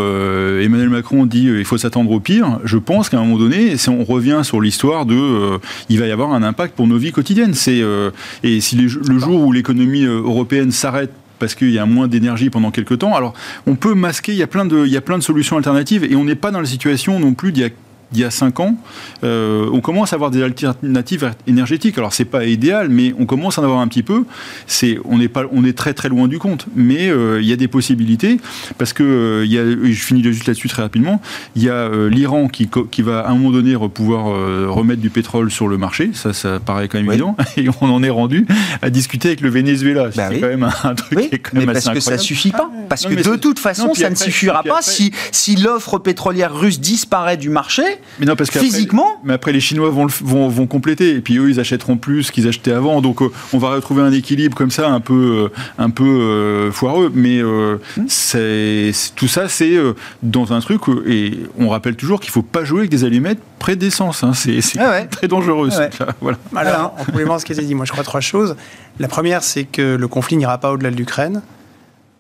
[0.62, 3.90] Emmanuel Macron dit il faut s'attendre au pire, je pense qu'à un moment donné, si
[3.90, 5.58] on revient sur l'histoire de, euh,
[5.90, 7.54] il va y avoir un impact pour nos vies quotidiennes.
[7.54, 8.12] C'est euh,
[8.44, 12.50] et si le jour où l'économie euh, européenne s'arrête parce qu'il y a moins d'énergie
[12.50, 13.16] pendant quelques temps.
[13.16, 13.36] Alors,
[13.68, 16.04] on peut masquer, il y a plein de, il y a plein de solutions alternatives
[16.04, 17.70] et on n'est pas dans la situation non plus d'il y a
[18.14, 18.76] il y a 5 ans,
[19.24, 21.98] euh, on commence à avoir des alternatives énergétiques.
[21.98, 24.26] Alors c'est pas idéal, mais on commence à en avoir un petit peu.
[24.66, 27.54] C'est, on est pas, on est très très loin du compte, mais euh, il y
[27.54, 28.40] a des possibilités
[28.78, 31.22] parce que euh, il y a, je finis juste là-dessus très rapidement.
[31.56, 34.26] Il y a l'Iran qui, qui va à un moment donné pouvoir
[34.70, 36.12] remettre du pétrole sur le marché.
[36.14, 37.36] Ça, ça paraît quand même évident.
[37.58, 38.46] Et on en est rendu
[38.82, 40.10] à discuter avec le Venezuela.
[40.16, 42.52] Bah c'est quand même un, truc qui est quand mais même parce que ça suffit
[42.52, 42.70] pas.
[42.90, 47.38] Parce que de toute façon, ça ne suffira pas si si l'offre pétrolière russe disparaît
[47.38, 47.84] du marché
[48.20, 49.20] mais non, parce physiquement.
[49.24, 51.16] mais après, les Chinois vont, vont, vont, compléter.
[51.16, 53.02] Et puis eux, ils achèteront plus qu'ils achetaient avant.
[53.02, 56.72] Donc, euh, on va retrouver un équilibre comme ça, un peu, euh, un peu euh,
[56.72, 57.12] foireux.
[57.14, 58.06] Mais hmm.
[58.08, 59.78] c'est tout ça, c'est
[60.24, 60.82] dans un truc.
[61.08, 64.24] et on rappelle toujours qu'il ne faut pas jouer avec des allumettes près d'essence.
[64.24, 64.34] Hein.
[64.34, 65.70] C'est ah très dangereux.
[66.22, 66.38] voilà.
[66.56, 68.56] Alors, en complément ce qui a été dit, moi, je crois trois choses.
[69.00, 71.42] La première, c'est que le conflit n'ira pas au-delà de l'Ukraine.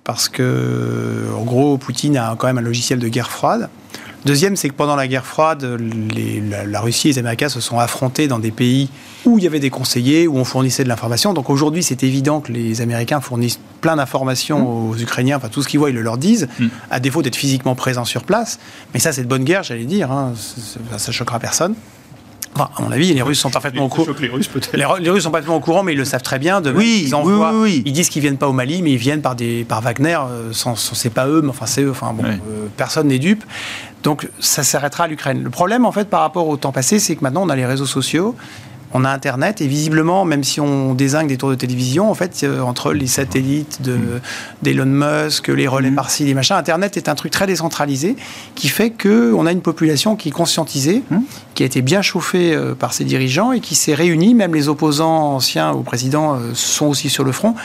[0.04, 3.68] Parce que, en gros, Poutine a quand même un logiciel de guerre froide.
[4.25, 5.80] Deuxième, c'est que pendant la guerre froide,
[6.65, 8.89] la, Russie et les Américains se sont affrontés dans des pays
[9.25, 11.34] où il y avait des conseillers, où on fournissait de l'information.
[11.34, 14.89] Donc aujourd'hui, c'est évident que les Américains fournissent plein d'informations mmh.
[14.89, 15.38] aux Ukrainiens.
[15.38, 16.67] Enfin, tout ce qu'ils voient, ils le leur disent, mmh.
[16.89, 18.60] à défaut d'être physiquement présents sur place.
[18.93, 20.12] Mais ça, c'est de bonne guerre, j'allais dire.
[20.12, 20.34] Hein.
[20.97, 21.75] Ça, ne choquera personne.
[22.55, 24.12] Enfin, à mon avis, les Russes sont parfaitement au courant.
[24.19, 26.62] Les Russes, les, les Russes sont parfaitement au courant, mais ils le savent très bien.
[26.62, 28.97] De oui, ils, envoient, oui, oui, ils disent qu'ils viennent pas au Mali, mais ils
[28.97, 30.17] viennent par des par Wagner.
[30.29, 31.91] Euh, sans, c'est pas eux, mais enfin c'est eux.
[31.91, 33.43] Enfin bon, euh, personne n'est dupe.
[34.03, 35.43] Donc ça s'arrêtera à l'Ukraine.
[35.43, 37.65] Le problème, en fait, par rapport au temps passé, c'est que maintenant, on a les
[37.65, 38.36] réseaux sociaux,
[38.93, 42.41] on a Internet, et visiblement, même si on désingue des tours de télévision, en fait,
[42.43, 44.19] euh, entre les satellites mm.
[44.62, 45.95] d'Elon Musk, les relais mm.
[45.95, 48.15] par-ci, les machins, Internet est un truc très décentralisé
[48.56, 51.17] qui fait qu'on a une population qui est conscientisée, mm.
[51.54, 54.69] qui a été bien chauffée euh, par ses dirigeants et qui s'est réunie, même les
[54.69, 57.56] opposants anciens au président euh, sont aussi sur le front.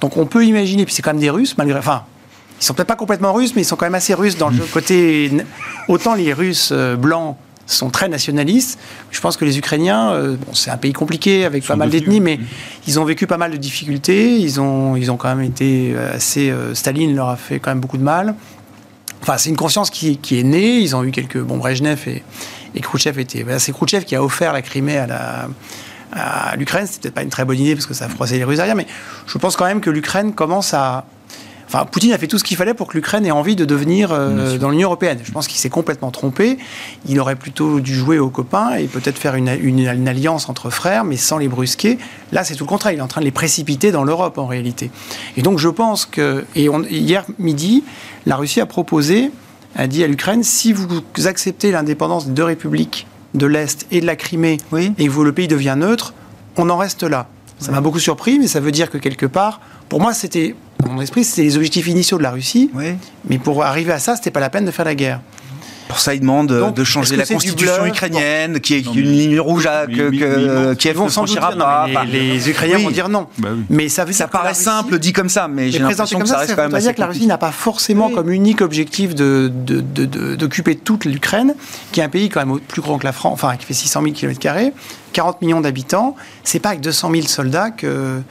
[0.00, 1.78] Donc on peut imaginer, puis c'est quand même des Russes, malgré...
[1.78, 2.02] Enfin,
[2.60, 4.56] ils sont peut-être pas complètement russes, mais ils sont quand même assez russes dans le
[4.56, 4.68] mm.
[4.72, 5.32] côté.
[5.88, 8.78] Autant les Russes blancs sont très nationalistes.
[9.10, 12.20] Je pense que les Ukrainiens, euh, bon, c'est un pays compliqué avec pas mal d'ethnies,
[12.20, 12.44] mais mm.
[12.88, 14.36] ils ont vécu pas mal de difficultés.
[14.38, 16.50] Ils ont, ils ont quand même été assez.
[16.50, 18.34] Euh, Staline leur a fait quand même beaucoup de mal.
[19.22, 20.78] Enfin, c'est une conscience qui, qui, est née.
[20.78, 21.38] Ils ont eu quelques.
[21.38, 22.22] Bon, Brejnev et,
[22.74, 23.44] et Khrouchtchev étaient.
[23.58, 25.48] c'est Khrouchtchev qui a offert la Crimée à la
[26.12, 26.86] à l'Ukraine.
[26.86, 28.76] C'était peut-être pas une très bonne idée parce que ça a froissé les Russes derrière,
[28.76, 28.86] mais
[29.26, 31.04] je pense quand même que l'Ukraine commence à,
[31.74, 34.12] Enfin, Poutine a fait tout ce qu'il fallait pour que l'Ukraine ait envie de devenir
[34.12, 35.20] euh, dans l'Union européenne.
[35.24, 36.58] Je pense qu'il s'est complètement trompé.
[37.08, 41.16] Il aurait plutôt dû jouer aux copains et peut-être faire une, alliance entre frères, mais
[41.16, 41.96] sans les brusquer.
[42.30, 42.92] Là, c'est tout le contraire.
[42.92, 44.90] Il est en train de les précipiter dans l'Europe, en réalité.
[45.38, 46.44] Et donc, je pense que.
[46.56, 47.84] Et hier midi,
[48.26, 49.30] la Russie a proposé,
[49.74, 54.06] a dit à l'Ukraine si vous acceptez l'indépendance des deux républiques de l'Est et de
[54.06, 54.58] la Crimée,
[54.98, 56.12] et que le pays devient neutre,
[56.58, 57.28] on en reste là.
[57.58, 59.60] Ça m'a beaucoup surpris, mais ça veut dire que quelque part,
[59.92, 62.70] pour moi, c'était dans mon esprit, c'était les objectifs initiaux de la Russie.
[63.28, 65.20] Mais pour arriver à ça, c'était pas la peine de faire la guerre.
[65.86, 69.86] Pour ça, ils demandent de changer la constitution ukrainienne, qui est une ligne rouge à,
[69.86, 71.86] que, Kiev ne franchira pas.
[72.06, 73.26] Les, Ukrainiens vont dire non.
[73.36, 76.56] Bah mais ça, ça paraît simple dit comme ça, mais j'ai l'impression que ça reste
[76.56, 81.04] quand même assez dire que la Russie n'a pas forcément comme unique objectif d'occuper toute
[81.04, 81.54] l'Ukraine,
[81.92, 84.00] qui est un pays quand même plus grand que la France, enfin qui fait 600
[84.04, 84.72] 000 km,
[85.12, 86.16] 40 millions d'habitants.
[86.44, 88.22] C'est pas avec 200 000 soldats que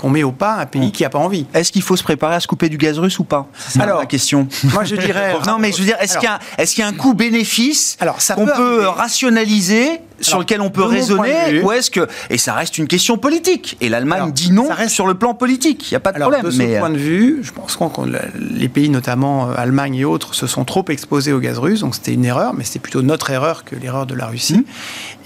[0.00, 0.92] qu'on met au pas un pays hmm.
[0.92, 1.46] qui n'a pas envie.
[1.52, 3.46] Est-ce qu'il faut se préparer à se couper du gaz russe ou pas?
[3.68, 4.48] C'est la question.
[4.64, 5.34] Moi, je dirais.
[5.46, 7.98] non, mais je veux dire, est-ce qu'il y, a un coût bénéfice
[8.34, 12.86] qu'on peut, rationaliser sur lequel on peut raisonner ou est-ce que et ça reste une
[12.86, 13.76] question politique.
[13.80, 14.94] Et l'Allemagne dit non reste...
[14.94, 15.90] sur le plan politique.
[15.90, 18.00] Il n'y a pas de problème de ce point de vue je pense que
[18.38, 21.80] les pays notamment euh, Allemagne et autres se sont trop exposés au gaz russe.
[21.80, 24.58] Donc c'était une erreur mais c'était plutôt notre erreur que l'erreur de la Russie.
[24.58, 24.64] Mmh.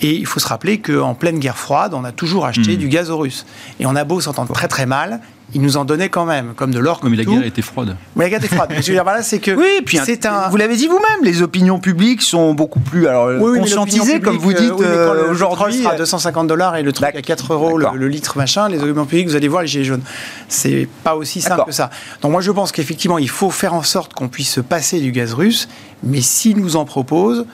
[0.03, 2.79] et il faut se rappeler qu'en pleine guerre froide on a toujours acheté mmh.
[2.79, 3.47] du gaz russe
[3.81, 5.21] et on a beau s'entendre très très mal
[5.53, 7.01] ils nous en donnaient quand même, comme de l'or.
[7.05, 7.97] Mais la guerre était froide.
[8.17, 8.71] Mais la guerre était froide.
[8.71, 9.51] Mais je veux dire là, c'est que.
[9.51, 10.49] Oui, puis c'est un.
[10.49, 14.73] Vous l'avez dit vous-même, les opinions publiques sont beaucoup plus alors, conscientisées, comme vous dites
[14.81, 15.83] euh, aujourd'hui.
[15.83, 19.07] sera à 250 dollars et le truc à 4 euros le, litre machin, les opinions
[19.07, 20.03] publiques, vous allez voir les gilets jaunes.
[20.49, 21.91] C'est pas aussi simple que ça.
[22.23, 25.13] Donc moi, je pense qu'effectivement, il faut faire en sorte qu'on puisse se passer du
[25.13, 25.69] gaz russe,
[26.03, 27.47] mais s'ils nous en proposent,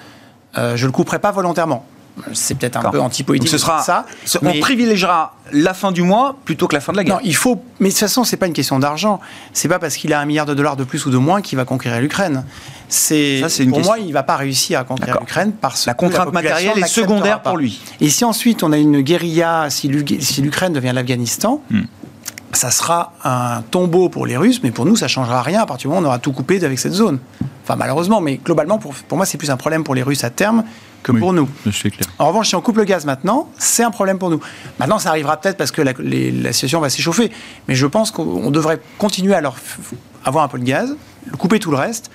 [0.58, 1.86] euh, je le couperai pas volontairement
[2.32, 3.48] c'est peut-être un peu antipolitique.
[3.48, 4.06] Ce sera ça.
[4.42, 7.16] On privilégiera la fin du mois plutôt que la fin de la guerre.
[7.16, 7.62] Non, il faut.
[7.80, 9.20] Mais de toute façon, c'est pas une question d'argent.
[9.52, 11.56] C'est pas parce qu'il a un milliard de dollars de plus ou de moins qu'il
[11.56, 12.44] va conquérir l'Ukraine.
[12.88, 16.86] C'est pour moi, il va pas réussir à conquérir l'Ukraine parce la contrainte matérielle est
[16.86, 17.80] secondaire pour lui.
[18.00, 21.62] Et si ensuite on a une guérilla, si l'Ukraine devient l'Afghanistan.
[21.70, 21.82] Hmm.
[22.52, 25.88] ça sera un tombeau pour les Russes, mais pour nous, ça changera rien à partir
[25.88, 27.18] du moment où on aura tout coupé avec cette zone.
[27.62, 30.30] Enfin, malheureusement, mais globalement, pour, pour moi, c'est plus un problème pour les Russes à
[30.30, 30.64] terme
[31.02, 31.48] que pour nous.
[32.18, 34.40] En revanche, si on coupe le gaz maintenant, c'est un problème pour nous.
[34.78, 37.30] Maintenant, ça arrivera peut-être parce que la, situation va s'échauffer.
[37.68, 39.56] Mais je pense qu'on devrait continuer à leur
[40.24, 40.94] avoir un peu de gaz,
[41.38, 42.10] couper tout le reste.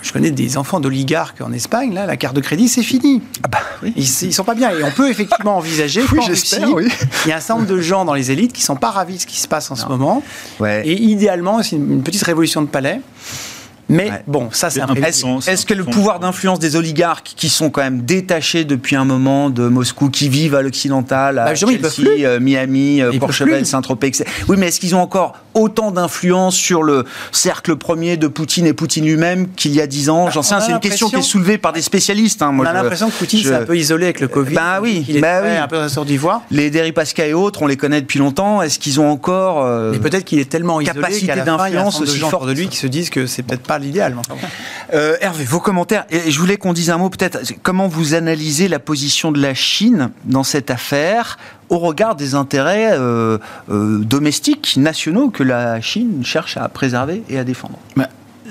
[0.00, 3.22] Je connais des enfants d'oligarques en Espagne, là, la carte de crédit, c'est fini.
[3.42, 4.70] Ah bah, ils, ils, sont pas bien.
[4.70, 6.88] Et on peut effectivement envisager oui, j'espère, oui.
[7.24, 9.16] il y a un certain nombre de gens dans les élites qui sont pas ravis
[9.16, 10.22] de ce qui se passe en ce moment.
[10.64, 13.00] Et idéalement, c'est une petite révolution de palais.
[13.88, 17.82] Mais bon, ça c'est un Est-ce que le pouvoir d'influence des oligarques qui sont quand
[17.82, 22.40] même détachés depuis un moment de Moscou, qui vivent à l'occidental, à bah, Chelsea, euh,
[22.40, 24.12] Miami, euh, Courchevel, Saint-Tropez,
[24.48, 28.72] oui, mais est-ce qu'ils ont encore autant d'influence sur le cercle premier de Poutine et
[28.72, 30.30] Poutine lui-même qu'il y a dix ans?
[30.30, 32.42] J'en sais, c'est une question qui est soulevée par des spécialistes.
[32.42, 34.54] Hein, on a l'impression que Poutine s'est un peu isolé avec le Covid.
[34.54, 35.56] Bah oui, il est bah oui.
[35.56, 36.42] un peu sort d'ivoire.
[36.50, 38.62] Les Deripaska et autres, on les connaît depuis longtemps.
[38.62, 42.52] Est-ce qu'ils ont encore euh, peut-être qu'il est tellement isolé qu'à d'influence aussi forte de
[42.52, 44.16] lui qui se disent que c'est peut-être pas l'idéal.
[44.94, 46.04] Euh, Hervé, vos commentaires.
[46.10, 47.38] Et je voulais qu'on dise un mot peut-être.
[47.62, 52.90] Comment vous analysez la position de la Chine dans cette affaire au regard des intérêts
[52.92, 53.38] euh,
[53.70, 57.78] euh, domestiques, nationaux que la Chine cherche à préserver et à défendre?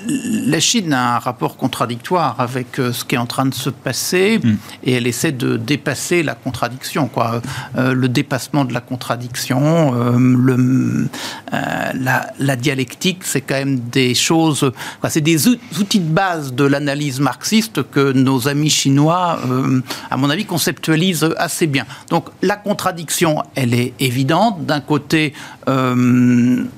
[0.07, 3.69] La Chine a un rapport contradictoire avec euh, ce qui est en train de se
[3.69, 4.55] passer mm.
[4.83, 7.07] et elle essaie de dépasser la contradiction.
[7.07, 7.41] Quoi.
[7.77, 11.07] Euh, le dépassement de la contradiction, euh, le,
[11.51, 14.71] la, dialectique, c'est quand même des choses,
[15.07, 19.39] c'est des outils de base de l'analyse marxiste que nos amis chinois,
[20.09, 21.85] à mon avis, conceptualisent assez bien.
[22.09, 24.65] Donc la contradiction, elle est évidente.
[24.65, 25.33] D'un côté,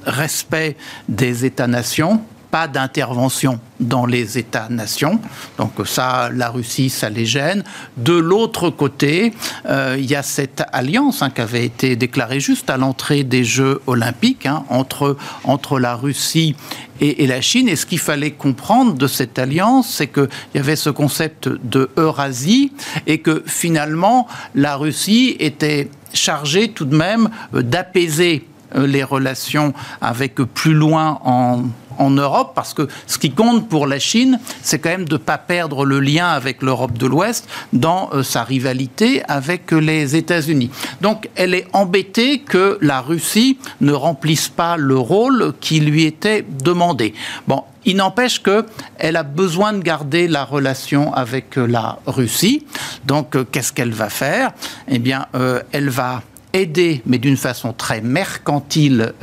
[0.06, 0.78] respect
[1.10, 2.22] des États-nations
[2.54, 5.20] pas d'intervention dans les États-nations.
[5.58, 7.64] Donc ça, la Russie, ça les gêne.
[7.98, 9.34] De l'autre côté,
[9.66, 13.44] euh, il y a cette alliance hein, qui avait été déclarée juste à l'entrée des
[13.44, 16.56] Jeux olympiques hein, entre, entre la Russie
[17.02, 17.68] et, la Chine.
[17.68, 21.90] Et ce qu'il fallait comprendre de cette alliance, c'est qu'il y avait ce concept de
[21.98, 22.72] Eurasie
[23.08, 28.46] et que finalement, la Russie était chargée tout de même euh, d'apaiser
[28.76, 31.64] euh, les relations avec plus loin en
[31.98, 35.18] en Europe, parce que ce qui compte pour la Chine, c'est quand même de ne
[35.18, 40.70] pas perdre le lien avec l'Europe de l'Ouest dans euh, sa rivalité avec les États-Unis.
[41.02, 46.46] Donc elle est embêtée que la Russie ne remplisse pas le rôle qui lui était
[46.64, 47.14] demandé.
[47.48, 52.66] Bon, il n'empêche qu'elle a besoin de garder la relation avec euh, la Russie.
[53.06, 54.52] Donc, euh, qu'est-ce qu'elle va faire?
[54.88, 55.28] Eh bien,
[55.72, 56.22] elle va
[56.54, 59.14] aider, mais d'une façon très mercantile,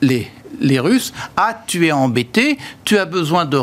[0.00, 0.28] les
[0.60, 3.58] les Russes, ah, tu es embêté, tu as besoin de,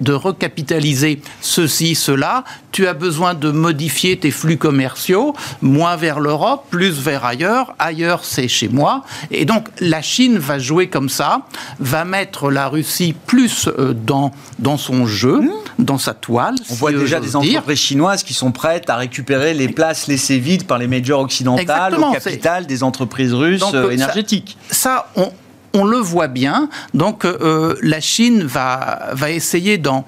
[0.00, 6.66] de recapitaliser ceci, cela, tu as besoin de modifier tes flux commerciaux, moins vers l'Europe,
[6.70, 9.04] plus vers ailleurs, ailleurs c'est chez moi.
[9.30, 11.42] Et donc la Chine va jouer comme ça,
[11.78, 15.50] va mettre la Russie plus euh, dans, dans son jeu, mmh.
[15.78, 16.56] dans sa toile.
[16.70, 20.66] On voit déjà des entreprises chinoises qui sont prêtes à récupérer les places laissées vides
[20.66, 24.56] par les majors occidentales au capital des entreprises russes euh, énergétiques.
[24.68, 25.32] Ça, ça on,
[25.74, 26.70] on le voit bien.
[26.94, 30.04] Donc euh, la Chine va, va essayer d'en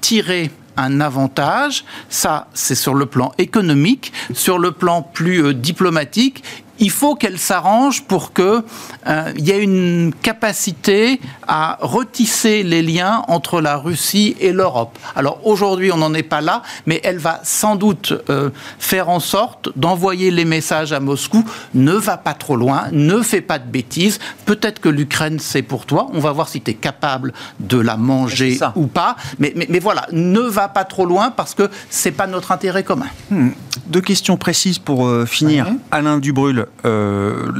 [0.00, 1.84] tirer un avantage.
[2.08, 4.12] Ça, c'est sur le plan économique.
[4.32, 6.42] Sur le plan plus euh, diplomatique,
[6.80, 8.62] il faut qu'elle s'arrange pour qu'il
[9.06, 14.98] euh, y ait une capacité à retisser les liens entre la Russie et l'Europe.
[15.14, 19.20] Alors aujourd'hui, on n'en est pas là, mais elle va sans doute euh, faire en
[19.20, 23.68] sorte d'envoyer les messages à Moscou ne va pas trop loin, ne fais pas de
[23.68, 24.18] bêtises.
[24.46, 26.08] Peut-être que l'Ukraine, c'est pour toi.
[26.12, 29.16] On va voir si tu es capable de la manger ou pas.
[29.38, 33.06] Mais, mais, voilà, ne va pas trop loin parce que c'est pas notre intérêt commun.
[33.30, 33.50] Hmm.
[33.86, 35.66] Deux questions précises pour euh, finir.
[35.90, 37.50] Alain Dubrul, euh,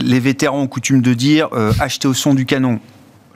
[0.00, 2.80] les, vétérans ont coutume de dire euh, acheter au son du canon.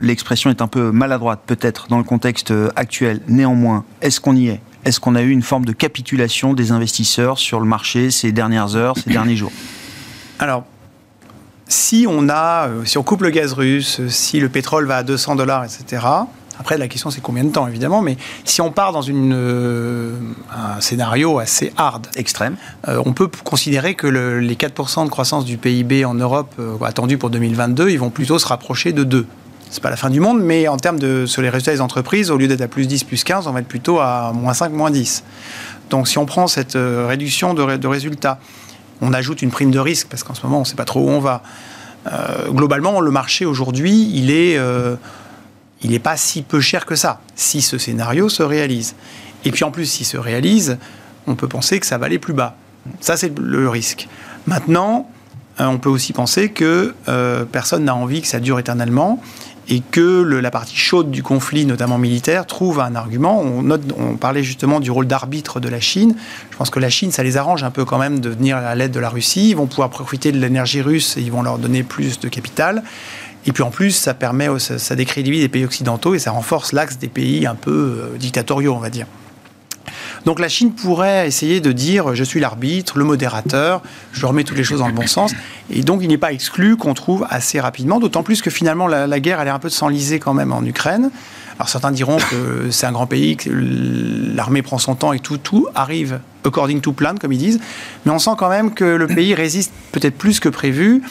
[0.01, 3.21] L'expression est un peu maladroite peut-être dans le contexte euh, actuel.
[3.29, 4.61] Néanmoins, est-ce qu'on y est?
[4.85, 8.75] Est-ce qu'on a eu une forme de capitulation des investisseurs sur le marché ces dernières
[8.75, 9.53] heures, ces derniers jours?
[10.39, 10.65] Alors,
[11.69, 15.37] si on a, si on coupe le gaz russe, si le pétrole va à 200
[15.37, 16.05] dollars, etc.,
[16.59, 18.03] après, la question, c'est combien de temps, évidemment.
[18.03, 20.17] Mais si on part dans une, euh,
[20.55, 22.57] un scénario assez hard, extrême,
[22.89, 27.19] euh, on peut considérer que les 4% de croissance du PIB en Europe euh, attendus
[27.19, 29.27] pour 2022, ils vont plutôt se rapprocher de 2
[29.71, 32.31] c'est pas la fin du monde, mais en termes de sur les résultats des entreprises,
[32.31, 34.71] au lieu d'être à plus 10, plus 15, on va être plutôt à moins 5,
[34.71, 35.25] moins 10.
[35.89, 38.39] Donc si on prend cette réduction de, de, résultats,
[39.01, 41.01] on ajoute une prime de risque, parce qu'en ce moment, on ne sait pas trop
[41.01, 41.43] où on va.
[42.51, 44.59] globalement, le marché aujourd'hui, il est
[45.83, 48.95] il n'est pas si peu cher que ça, si ce scénario se réalise.
[49.45, 50.79] Et puis en plus, s'il se réalise,
[51.27, 52.57] on peut penser que ça va aller plus bas.
[53.01, 54.09] Ça, c'est le risque.
[54.47, 55.09] Maintenant,
[55.61, 59.21] euh, on peut aussi penser que euh, personne n'a envie que ça dure éternellement
[59.69, 63.41] et que la partie chaude du conflit, notamment militaire, trouve un argument.
[63.41, 66.17] On, on parlait justement du rôle d'arbitre de la Chine.
[66.51, 68.75] Je pense que la Chine, ça les arrange un peu quand même de venir à
[68.75, 69.51] l'aide de la Russie.
[69.51, 72.83] Ils vont pouvoir profiter de l'énergie russe et ils vont leur donner plus de capital.
[73.47, 76.99] Et puis en plus, ça permet, ça, décrédibilise les pays occidentaux et ça renforce l'axe
[76.99, 79.07] des pays un peu euh, dictatoriaux, on va dire.
[80.25, 83.83] Donc la Chine pourrait essayer de dire je suis l'arbitre, le modérateur,
[84.13, 85.33] je remets toutes les choses dans le bon sens.
[85.71, 89.09] Et donc il n'est pas exclu qu'on trouve assez rapidement, d'autant plus que finalement la,
[89.09, 91.11] la guerre elle est un peu de s'enliser quand même en Ukraine.
[91.59, 95.39] Alors certains diront que c'est un grand pays, que l'armée prend son temps et tout,
[95.39, 97.61] tout arrive according to plan, comme ils disent.
[98.05, 101.03] Mais on sent quand même que le pays résiste peut-être plus que prévu.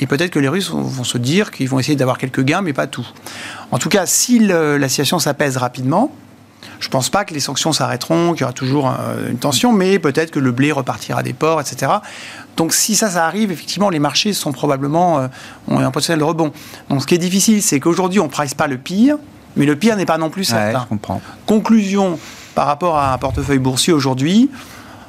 [0.00, 2.72] Et peut-être que les Russes vont se dire qu'ils vont essayer d'avoir quelques gains, mais
[2.72, 3.06] pas tout.
[3.70, 6.12] En tout cas, si la situation s'apaise rapidement,
[6.80, 9.72] je ne pense pas que les sanctions s'arrêteront, qu'il y aura toujours euh, une tension,
[9.72, 11.92] mais peut-être que le blé repartira des ports, etc.
[12.56, 15.28] Donc si ça, ça arrive, effectivement, les marchés sont probablement euh,
[15.66, 16.52] ont un potentiel de rebond.
[16.88, 19.16] Donc ce qui est difficile, c'est qu'aujourd'hui, on ne price pas le pire,
[19.58, 20.86] mais le pire n'est pas non plus certain.
[21.46, 22.18] Conclusion
[22.54, 24.50] par rapport à un portefeuille boursier aujourd'hui,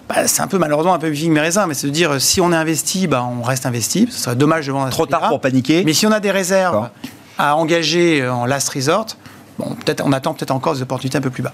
[0.10, 2.42] bah, c'est un peu malheureusement un peu vigne mes raisins, mais c'est de dire si
[2.42, 4.08] on est investi, bah, on reste investi.
[4.10, 4.90] Ce serait dommage de vendre.
[4.90, 5.84] Trop tard pour paniquer.
[5.86, 6.90] Mais si on a des réserves
[7.38, 9.08] à engager en last resort,
[9.58, 11.54] bon, peut-être on attend peut-être encore des opportunités un peu plus bas.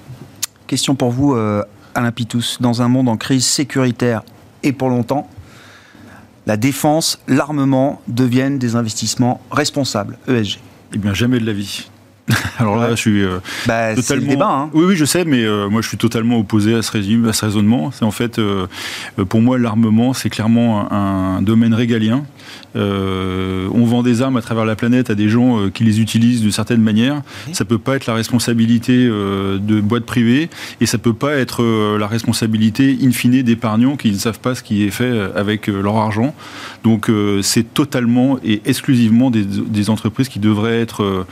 [0.68, 2.58] Question pour vous, euh, Alain Pitous.
[2.60, 4.24] Dans un monde en crise sécuritaire
[4.64, 5.30] et pour longtemps,
[6.48, 10.60] la défense, l'armement deviennent des investissements responsables, ESG.
[10.94, 11.90] Eh bien, jamais de la vie.
[12.58, 14.24] Alors là, je suis euh, bah, totalement.
[14.24, 14.70] Le débat, hein.
[14.74, 17.34] Oui, oui, je sais, mais euh, moi, je suis totalement opposé à ce régime, à
[17.34, 17.92] ce raisonnement.
[17.92, 18.66] C'est en fait, euh,
[19.30, 22.24] pour moi, l'armement, c'est clairement un, domaine régalien.
[22.76, 26.50] on vend des armes à travers la planète à des gens qui les utilisent de
[26.50, 27.22] certaines manières.
[27.54, 30.50] Ça peut pas être la responsabilité de boîtes privées
[30.82, 31.64] et ça peut pas être
[31.98, 35.98] la responsabilité in fine d'épargnants qui ne savent pas ce qui est fait avec leur
[35.98, 36.34] argent.
[36.84, 37.12] Donc,
[37.42, 41.26] c'est totalement et exclusivement des, des, entreprises qui devraient être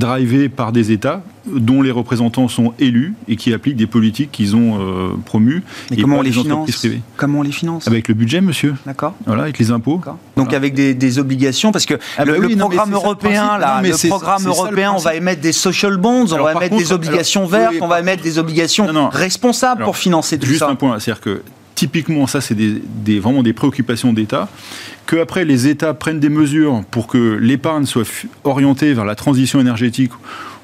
[0.00, 4.56] drivés par des États dont les représentants sont élus et qui appliquent des politiques qu'ils
[4.56, 5.62] ont euh, promues.
[5.90, 6.86] et comment on les finance?
[7.16, 7.86] Comment on les finance?
[7.86, 8.74] Avec le budget, monsieur.
[8.84, 9.14] D'accord.
[9.26, 10.00] Voilà, avec les impôts.
[10.36, 14.92] Donc avec des, obligations, parce que ah bah le, programme européen, là, le programme européen,
[14.94, 18.22] on va émettre des social bonds, on va émettre des obligations vertes, on va émettre
[18.22, 20.52] des obligations responsables pour financer tout ça.
[20.52, 21.42] Juste un point, c'est-à-dire que
[21.80, 24.50] typiquement, ça, c'est des, vraiment des préoccupations d'État,
[25.06, 28.06] qu'après les États prennent des mesures pour que l'épargne soit
[28.44, 30.12] orientée vers la transition énergétique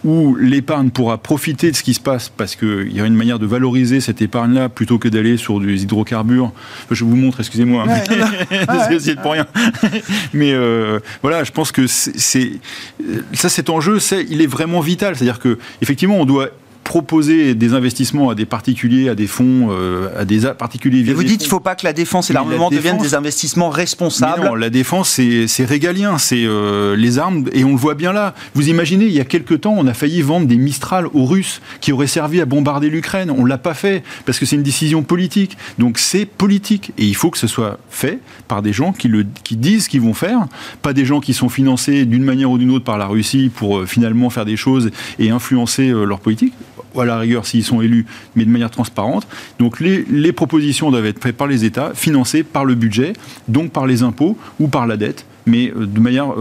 [0.04, 3.38] où l'épargne pourra profiter de ce qui se passe parce qu'il y a une manière
[3.38, 6.52] de valoriser cette épargne-là plutôt que d'aller sur des hydrocarbures.
[6.90, 7.86] je vous montre, excusez-moi,
[9.00, 9.46] c'est pour rien.
[10.34, 12.60] mais euh, voilà, je pense que c'est
[13.32, 15.16] ça, cet enjeu, il est vraiment vital.
[15.16, 16.50] C'est-à-dire que effectivement, on doit
[16.86, 21.02] proposer des investissements à des particuliers, à des fonds, euh, à des particuliers.
[21.04, 23.70] Mais vous dites qu'il ne faut pas que la défense et l'armement deviennent des investissements
[23.70, 24.44] responsables.
[24.44, 28.34] non, la défense, c'est régalien, c'est euh, les armes, et on le voit bien là.
[28.54, 31.60] Vous imaginez, il y a quelques temps, on a failli vendre des Mistral aux Russes
[31.80, 33.32] qui auraient servi à bombarder l'Ukraine.
[33.32, 35.58] On ne l'a pas fait parce que c'est une décision politique.
[35.78, 39.26] Donc c'est politique et il faut que ce soit fait par des gens qui, le,
[39.42, 40.46] qui disent ce qu'ils vont faire,
[40.82, 43.78] pas des gens qui sont financés d'une manière ou d'une autre par la Russie pour
[43.78, 46.54] euh, finalement faire des choses et influencer leur politique
[46.98, 49.26] à la rigueur s'ils sont élus, mais de manière transparente.
[49.58, 53.12] Donc les, les propositions doivent être faites par les États, financées par le budget,
[53.48, 56.34] donc par les impôts ou par la dette, mais de manière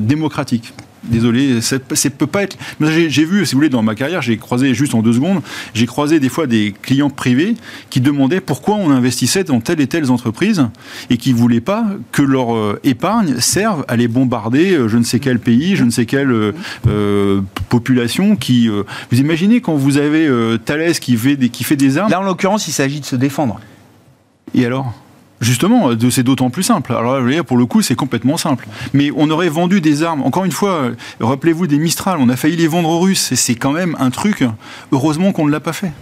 [0.00, 0.72] démocratique.
[1.08, 2.56] Désolé, ça peut pas être.
[2.80, 5.40] J'ai vu, si vous voulez, dans ma carrière, j'ai croisé juste en deux secondes,
[5.74, 7.54] j'ai croisé des fois des clients privés
[7.90, 10.66] qui demandaient pourquoi on investissait dans telle et telle entreprise
[11.10, 15.04] et qui voulaient pas que leur euh, épargne serve à les bombarder, euh, je ne
[15.04, 16.54] sais quel pays, je ne sais quelle
[16.86, 18.36] euh, population.
[18.36, 20.28] Qui, vous imaginez quand vous avez
[20.64, 22.10] Thales qui fait des, qui fait des armes.
[22.10, 23.60] Là, en l'occurrence, il s'agit de se défendre.
[24.54, 24.94] Et alors?
[25.40, 26.92] Justement, c'est d'autant plus simple.
[26.92, 28.66] Alors là, pour le coup, c'est complètement simple.
[28.94, 30.22] Mais on aurait vendu des armes.
[30.22, 33.32] Encore une fois, rappelez-vous des Mistral, on a failli les vendre aux Russes.
[33.32, 34.44] Et c'est quand même un truc,
[34.92, 35.92] heureusement qu'on ne l'a pas fait.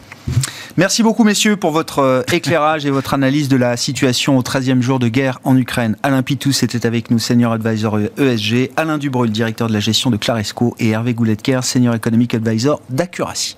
[0.76, 4.80] Merci beaucoup, messieurs, pour votre euh, éclairage et votre analyse de la situation au 13e
[4.80, 5.96] jour de guerre en Ukraine.
[6.02, 10.16] Alain Pitous était avec nous, senior advisor ESG, Alain Dubrul, directeur de la gestion de
[10.16, 13.56] Claresco, et Hervé Gouletker, senior economic advisor d'Accuracy.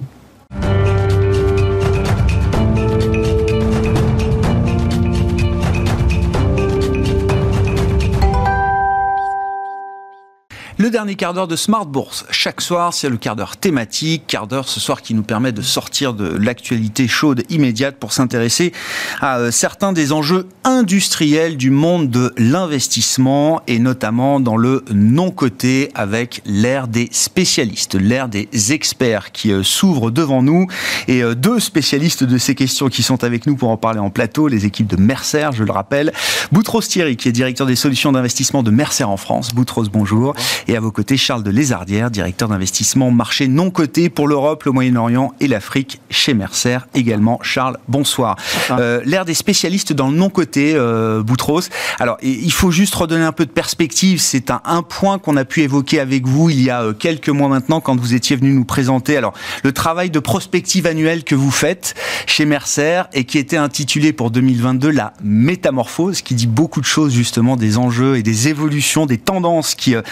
[10.86, 12.24] Le dernier quart d'heure de Smart Bourse.
[12.30, 14.22] Chaque soir, c'est le quart d'heure thématique.
[14.28, 18.72] Quart d'heure ce soir qui nous permet de sortir de l'actualité chaude immédiate pour s'intéresser
[19.20, 25.90] à euh, certains des enjeux industriels du monde de l'investissement et notamment dans le non-coté
[25.96, 30.68] avec l'ère des spécialistes, l'ère des experts qui euh, s'ouvre devant nous
[31.08, 34.10] et euh, deux spécialistes de ces questions qui sont avec nous pour en parler en
[34.10, 36.12] plateau, les équipes de Mercer, je le rappelle.
[36.52, 39.52] Boutros Thierry qui est directeur des solutions d'investissement de Mercer en France.
[39.52, 40.32] Boutros, bonjour.
[40.76, 45.32] À vos côtés, Charles de Lézardière, directeur d'investissement marché non coté pour l'Europe, le Moyen-Orient
[45.40, 47.38] et l'Afrique chez Mercer également.
[47.42, 48.36] Charles, bonsoir.
[48.70, 51.62] Euh, L'ère des spécialistes dans le non coté, euh, Boutros.
[51.98, 54.20] Alors, il faut juste redonner un peu de perspective.
[54.20, 57.28] C'est un, un, point qu'on a pu évoquer avec vous il y a euh, quelques
[57.28, 59.16] mois maintenant quand vous étiez venu nous présenter.
[59.16, 59.32] Alors,
[59.64, 61.94] le travail de prospective annuelle que vous faites
[62.26, 67.12] chez Mercer et qui était intitulé pour 2022 la métamorphose, qui dit beaucoup de choses
[67.12, 70.02] justement des enjeux et des évolutions, des tendances qui euh,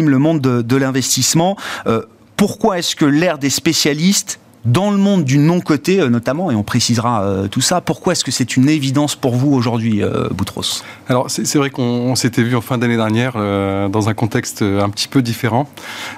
[0.00, 1.56] le monde de, l'investissement.
[1.86, 2.02] Euh,
[2.36, 6.62] pourquoi est-ce que l'ère des spécialistes dans le monde du non-coté euh, notamment, et on
[6.62, 11.28] précisera euh, tout ça, pourquoi est-ce que c'est une évidence pour vous aujourd'hui, Boutros Alors
[11.28, 15.20] c'est vrai qu'on s'était vu en fin d'année dernière dans un contexte un petit peu
[15.20, 15.68] différent.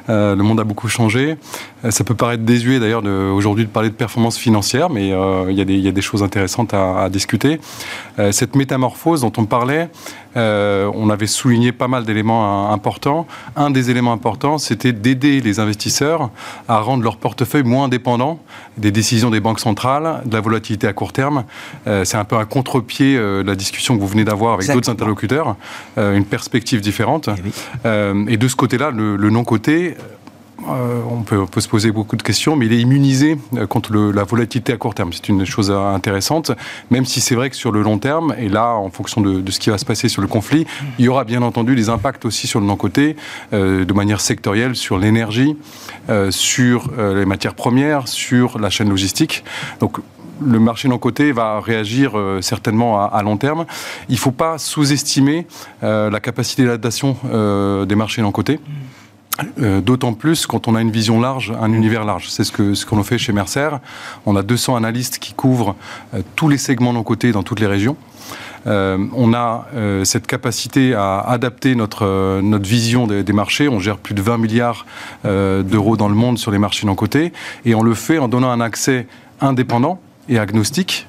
[0.08, 1.36] le monde a beaucoup changé.
[1.90, 5.92] Ça peut paraître désuet d'ailleurs aujourd'hui de parler de performance financière, mais il y, a
[5.92, 7.60] des choses intéressantes à, à discuter.
[8.30, 9.90] cette métamorphose dont on parlait,
[10.36, 13.26] euh, on avait souligné pas mal d'éléments importants.
[13.56, 16.30] Un des éléments importants, c'était d'aider les investisseurs
[16.68, 18.40] à rendre leur portefeuille moins dépendant
[18.76, 21.44] des décisions des banques centrales, de la volatilité à court terme.
[21.86, 24.70] Euh, c'est un peu un contre-pied euh, de la discussion que vous venez d'avoir avec
[24.72, 25.56] d'autres interlocuteurs,
[25.96, 27.28] une perspective différente.
[27.84, 29.96] Eh et, de ce côté-là, le non-côté,
[30.68, 34.22] euh, on, peut, se poser beaucoup de questions, mais il est immunisé euh, contre la
[34.22, 35.12] volatilité à court terme.
[35.12, 36.52] C'est une chose intéressante,
[36.90, 39.58] même si c'est vrai que sur le long terme, et là, en fonction de, ce
[39.58, 40.66] qui va se passer sur le conflit,
[40.98, 43.16] il y aura bien entendu des impacts aussi sur le non-côté,
[43.52, 45.56] euh, de manière sectorielle, sur l'énergie,
[46.30, 49.44] sur les matières premières, sur la chaîne logistique.
[49.80, 49.98] Donc,
[50.44, 53.64] le marché non-coté va réagir certainement à, long terme.
[54.08, 55.46] Il ne faut pas sous-estimer
[55.82, 57.16] la capacité d'adaptation
[57.86, 58.60] des marchés non-cotés.
[59.60, 62.28] Euh, d'autant plus quand on a une vision large, un univers large.
[62.28, 63.68] C'est ce que ce qu'on fait chez Mercer.
[64.26, 65.74] On a 200 analystes qui couvrent
[66.14, 67.96] euh, tous les segments non cotés dans toutes les régions.
[68.66, 69.66] Euh, on a
[70.04, 73.68] cette capacité à adapter notre, notre vision des, marchés.
[73.68, 74.86] On gère plus de 20 milliards
[75.24, 77.34] d'euros dans le monde sur les marchés non cotés.
[77.66, 79.06] Et on le fait en donnant un accès
[79.42, 81.06] indépendant et agnostique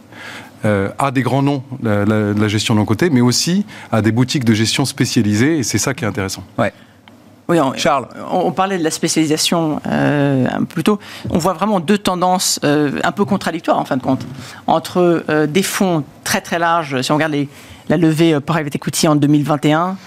[0.63, 4.53] à des grands noms de la, gestion non cotée, mais aussi à des boutiques de
[4.53, 5.59] gestion spécialisées.
[5.59, 6.43] Et c'est ça qui est intéressant.
[6.57, 6.73] Ouais.
[7.47, 8.07] Oui, Charles.
[8.31, 10.97] On, parlait de la spécialisation euh, plus tôt.
[11.29, 14.25] On voit vraiment deux tendances euh, un peu contradictoires en fin de compte
[14.65, 17.01] entre euh, des fonds très très larges.
[17.01, 17.35] Si on regarde
[17.87, 19.97] la levée private equity en 2021,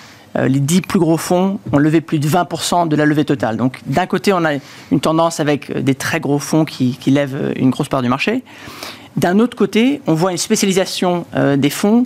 [0.47, 3.57] les dix plus gros fonds ont levé plus de 20% de la levée totale.
[3.57, 4.55] Donc d'un côté, on a
[4.93, 8.45] une tendance avec des très gros fonds qui, qui lèvent une grosse part du marché.
[9.17, 11.25] D'un autre côté, on voit une spécialisation
[11.57, 12.05] des fonds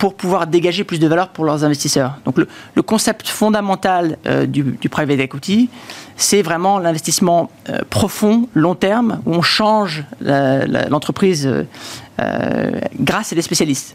[0.00, 2.14] pour pouvoir dégager plus de valeur pour leurs investisseurs.
[2.24, 5.68] Donc le, concept fondamental euh, du, private equity,
[6.16, 11.46] c'est vraiment l'investissement euh, profond, long terme, où on change l'entreprise
[12.18, 13.94] euh, grâce à des spécialistes.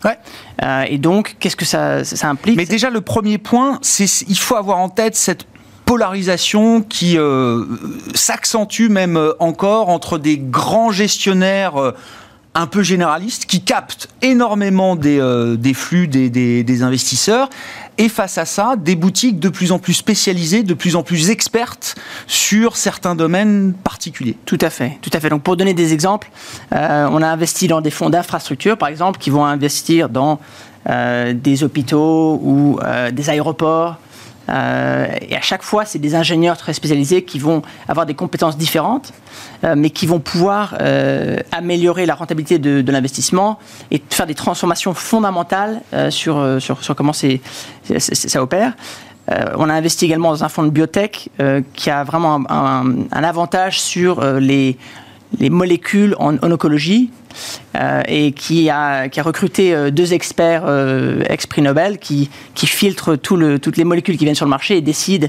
[0.88, 2.56] et donc, qu'est-ce que ça, ça implique?
[2.56, 5.48] Mais déjà, le premier point, c'est il faut avoir en tête cette
[5.86, 7.18] polarisation qui
[8.14, 11.94] s'accentue même encore entre des grands gestionnaires
[12.56, 17.50] un peu généraliste qui capte énormément des, euh, des flux des, des, investisseurs
[17.98, 21.30] et face à ça, des boutiques de plus en plus spécialisées, de plus en plus
[21.30, 21.96] expertes
[22.28, 24.38] sur certains domaines particuliers.
[24.46, 25.30] Tout à fait, tout à fait.
[25.30, 26.30] Donc pour donner des exemples,
[26.74, 30.40] euh, on a investi dans des fonds d'infrastructure, par exemple, qui vont investir dans
[30.90, 32.80] euh, des hôpitaux ou
[33.12, 33.98] des aéroports.
[34.48, 39.12] Et à chaque fois, c'est des ingénieurs très spécialisés qui vont avoir des compétences différentes,
[39.76, 40.78] mais qui vont pouvoir
[41.52, 43.58] améliorer la rentabilité de, l'investissement
[43.92, 48.74] et faire des transformations fondamentales sur, sur, sur, comment ça opère.
[49.58, 51.30] on a investi également dans un fonds de biotech
[51.74, 54.78] qui a vraiment un avantage sur les,
[55.40, 57.10] les molécules en, oncologie
[57.76, 63.18] euh, et qui a, qui recruté euh, deux experts euh, ex-prix Nobel qui, qui filtrent
[63.18, 65.28] toutes les molécules qui viennent sur le marché et décident,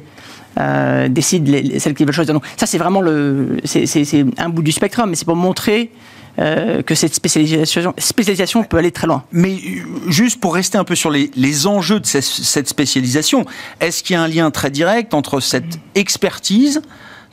[1.08, 2.34] décident celles qu'ils veulent choisir.
[2.34, 5.90] Donc ça, c'est vraiment un bout du spectre, mais c'est pour montrer
[6.38, 9.24] que cette spécialisation, peut aller très loin.
[9.32, 9.56] Mais
[10.08, 13.46] juste pour rester un peu sur les, les enjeux de cette spécialisation,
[13.80, 16.82] est-ce qu'il y a un lien très direct entre cette expertise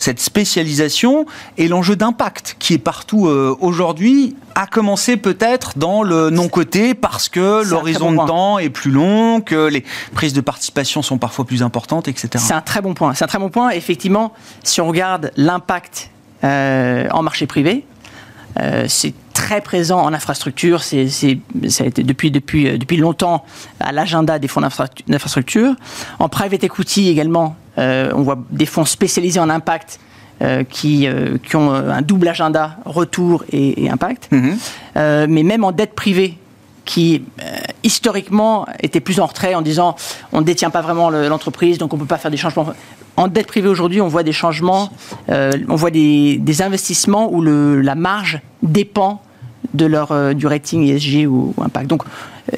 [0.04, 1.26] cette spécialisation
[1.58, 7.30] et l'enjeu d'impact qui est partout euh, aujourd'hui a commencé peut-être dans le non-côté parce
[7.30, 11.64] que l'horizon de temps est plus long, que les prises de participation sont parfois plus
[11.64, 12.32] importantes, etc.
[12.38, 13.14] C'est un très bon point.
[13.14, 13.70] C'est un très bon point.
[13.70, 14.34] Effectivement,
[14.64, 16.10] si on regarde l'impact
[16.44, 17.86] euh, en marché privé,
[18.60, 20.84] euh, c'est très présent en infrastructure.
[20.84, 23.44] C'est, ça a été depuis, depuis, depuis longtemps
[23.80, 25.74] à l'agenda des fonds d'infrastructure.
[26.20, 30.00] En private equity également, euh, on voit des fonds spécialisés en impact
[30.42, 34.30] euh, qui, euh, qui, ont un double agenda, retour et, impact.
[34.32, 34.58] Mhm.
[34.96, 36.38] mais même en dette privée,
[36.86, 37.24] qui
[37.82, 39.96] historiquement était plus en retrait en disant
[40.34, 42.74] on ne détient pas vraiment l'entreprise, donc on ne peut pas faire des changements.
[43.16, 44.92] En dette privée aujourd'hui, on voit des changements,
[45.30, 49.22] on voit des, investissements où le, la marge dépend
[49.74, 51.88] de leur, du rating ESG ou, ou impact.
[51.88, 52.04] Donc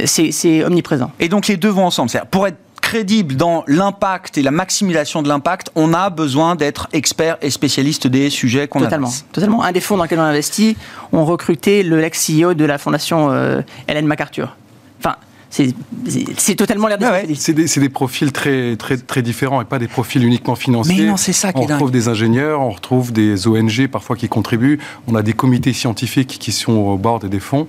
[0.05, 1.11] c'est omniprésent.
[1.19, 2.11] Et donc les deux vont ensemble.
[2.31, 7.35] Pour être crédible dans l'impact et la maximisation de l'impact, on a besoin d'être expert
[7.41, 9.09] et spécialiste des sujets qu'on Totalement.
[9.31, 9.63] Totalement.
[9.63, 10.77] Un des fonds dans lequel on a investi,
[11.11, 14.55] on recruté le ex-CEO de la fondation euh, Hélène MacArthur.
[14.99, 15.15] Enfin,
[15.55, 19.87] c'est totalement l'air ouais, C'est des, des, profils très, très, très différents et pas des
[19.87, 21.03] profils uniquement financiers.
[21.03, 24.15] Mais non, c'est ça qui On est retrouve des ingénieurs, on retrouve des ONG parfois
[24.15, 27.67] qui contribuent, on a des comités scientifiques qui sont au bord des fonds.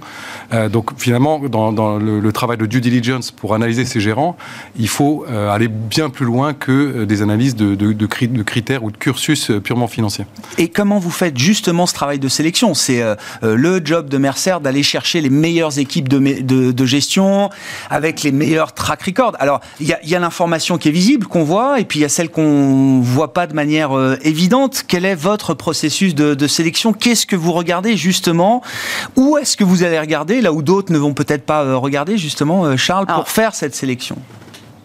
[0.53, 4.37] Euh, donc finalement, dans, dans le, travail de due diligence pour analyser ces gérants,
[4.77, 8.07] il faut euh, aller bien plus loin que euh, des analyses de, de, de,
[8.43, 10.27] critères ou de cursus purement financiers.
[10.59, 12.75] Et comment vous faites justement ce travail de sélection?
[12.75, 13.03] C'est
[13.43, 17.51] le job de Mercer d'aller chercher les meilleures équipes de, de gestion
[17.91, 19.37] avec les meilleurs track records.
[19.39, 22.09] Alors, il y a, l'information qui est visible, qu'on voit, et puis il y a
[22.09, 24.85] celle qu'on voit pas de manière euh, évidente.
[24.87, 26.93] Quel est votre processus de, sélection?
[26.93, 28.63] Qu'est-ce que vous regardez justement?
[29.17, 32.19] Où est-ce que vous allez regarder, là où d'autres ne vont peut-être pas euh, regarder,
[32.19, 34.17] justement, euh, Charles, pour faire cette sélection?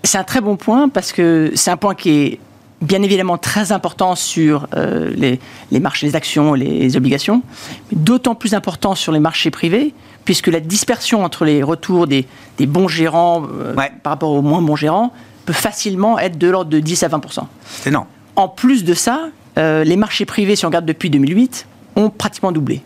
[0.04, 2.40] C'est un très bon point, parce que c'est un point qui est
[2.82, 5.40] bien évidemment très important sur les,
[5.72, 7.44] les, marchés des actions, les obligations,
[7.92, 9.94] mais d'autant plus important sur les marchés privés,
[10.26, 12.26] puisque la dispersion entre les retours des,
[12.60, 15.12] bons gérants euh, par rapport aux moins bons gérants
[15.46, 17.22] peut facilement être de l'ordre de 10 à 20
[17.66, 18.06] C'est énorme.
[18.36, 21.66] En plus de ça, euh, les marchés privés, si on regarde depuis 2008,
[21.96, 22.84] ont pratiquement doublé.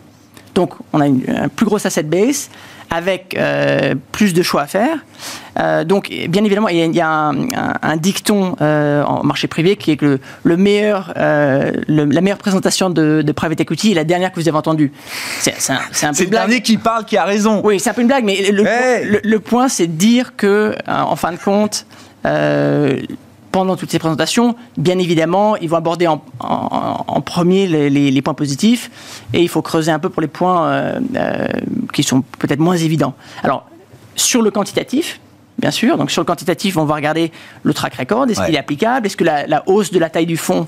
[0.55, 2.49] Donc on a une, un plus gros asset base
[2.89, 4.97] avec euh, plus de choix à faire.
[5.59, 7.31] Euh, donc, bien évidemment, il y a,
[7.81, 13.23] un, dicton euh, en marché privé qui est que le, meilleur, la meilleure présentation de,
[13.35, 14.91] private equity est la dernière que vous avez entendue.
[15.39, 17.61] C'est un, peu le dernier qui parle qui a raison.
[17.63, 21.15] Oui, c'est un peu une blague, mais le, le point, c'est de dire que, en
[21.15, 21.85] fin de compte,
[23.55, 26.19] pendant toutes ces présentations, bien évidemment, ils vont aborder en,
[27.21, 28.91] premier les, points positifs
[29.31, 31.47] et il faut creuser un peu pour les points euh, euh,
[31.93, 33.13] qui sont peut-être moins évidents.
[33.43, 33.65] Alors,
[34.17, 35.21] sur le quantitatif,
[35.57, 37.31] bien sûr, donc sur le quantitatif, on va regarder
[37.63, 40.35] le track record, est-ce qu'il est applicable, est-ce que la, hausse de la taille du
[40.35, 40.67] fonds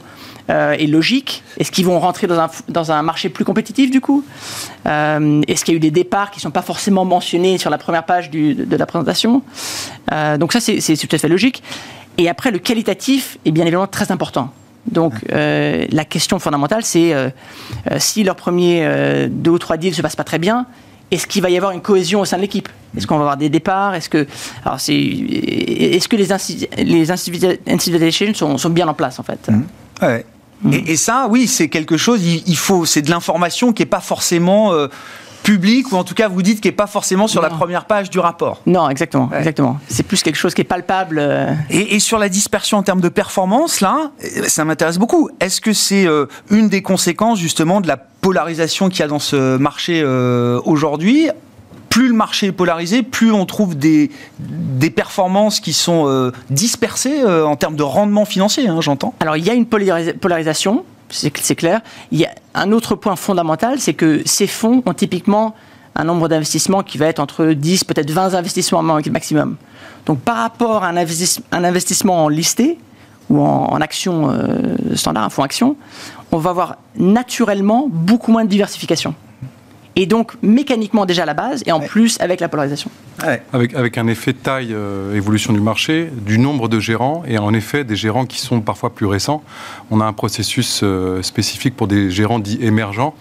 [0.50, 4.00] euh, est logique, est-ce qu'ils vont rentrer dans un, dans un marché plus compétitif du
[4.00, 4.24] coup,
[4.86, 7.80] est-ce qu'il y a eu des départs qui ne sont pas forcément mentionnés sur la
[7.80, 9.42] première page de, la présentation,
[10.40, 11.62] donc ça c'est tout à fait logique.
[12.18, 14.52] Et après, le qualitatif est bien évidemment très important.
[14.92, 17.30] Donc euh, la question fondamentale, c'est euh,
[17.92, 20.66] euh, si leur premier deux ou trois deals ne se passent pas très bien,
[21.12, 22.70] est-ce qu'il va y avoir une cohésion au sein de l'équipe?
[22.98, 23.96] Est-ce qu'on va avoir des départs?
[23.96, 24.28] Est-ce que,
[24.66, 26.28] alors c'est, est-ce que les,
[26.84, 29.50] les institutions sont, sont, bien en place en fait?
[29.50, 29.62] Mmh.
[30.02, 30.26] ouais.
[30.64, 30.74] Mmh.
[30.74, 32.22] Et, et, ça, oui, c'est quelque chose.
[32.24, 34.74] Il, faut, c'est de l'information qui est pas forcément
[35.48, 38.10] public, ou en tout cas vous dites qui n'est pas forcément sur la première page
[38.10, 38.62] du rapport.
[38.66, 39.30] Non, exactement.
[39.34, 39.80] exactement.
[39.88, 41.20] C'est plus quelque chose qui est palpable.
[41.20, 41.54] Euh.
[41.70, 44.12] Et, sur la dispersion en termes de performance, là,
[44.48, 45.30] ça m'intéresse beaucoup.
[45.40, 49.20] Est-ce que c'est euh, une des conséquences justement de la polarisation qu'il y a dans
[49.20, 51.30] ce marché euh, aujourd'hui?
[51.88, 57.56] Plus le marché est polarisé, plus on trouve des, des performances qui sont dispersées en
[57.56, 59.16] termes de rendement financier, hein, j'entends.
[59.22, 61.82] Alors il y a une polarisation, c'est clair.
[62.12, 65.56] Il y a un autre point fondamental, c'est que ces fonds ont typiquement
[65.96, 69.58] un nombre d'investissements qui va être entre 10, peut-être 20 investissements maximum.
[70.06, 70.98] Donc par rapport à un,
[71.64, 72.78] investissement en listé
[73.30, 75.76] ou en, action euh, standard, un fonds action,
[76.32, 79.16] on va avoir naturellement beaucoup moins de diversification
[79.98, 82.92] et donc mécaniquement déjà à la base, et en plus avec la polarisation.
[83.52, 87.40] Avec, avec un effet de taille, euh, évolution du marché, du nombre de gérants, et
[87.40, 89.44] en effet des gérants qui sont parfois plus récents.
[89.90, 93.16] On a un processus euh, spécifique pour des gérants dits émergents,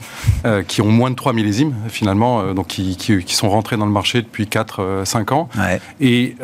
[0.44, 3.92] euh, qui ont moins de 3 millésimes finalement, donc qui, qui, sont rentrés dans le
[3.92, 5.48] marché depuis 4-5 ans,
[5.98, 6.36] et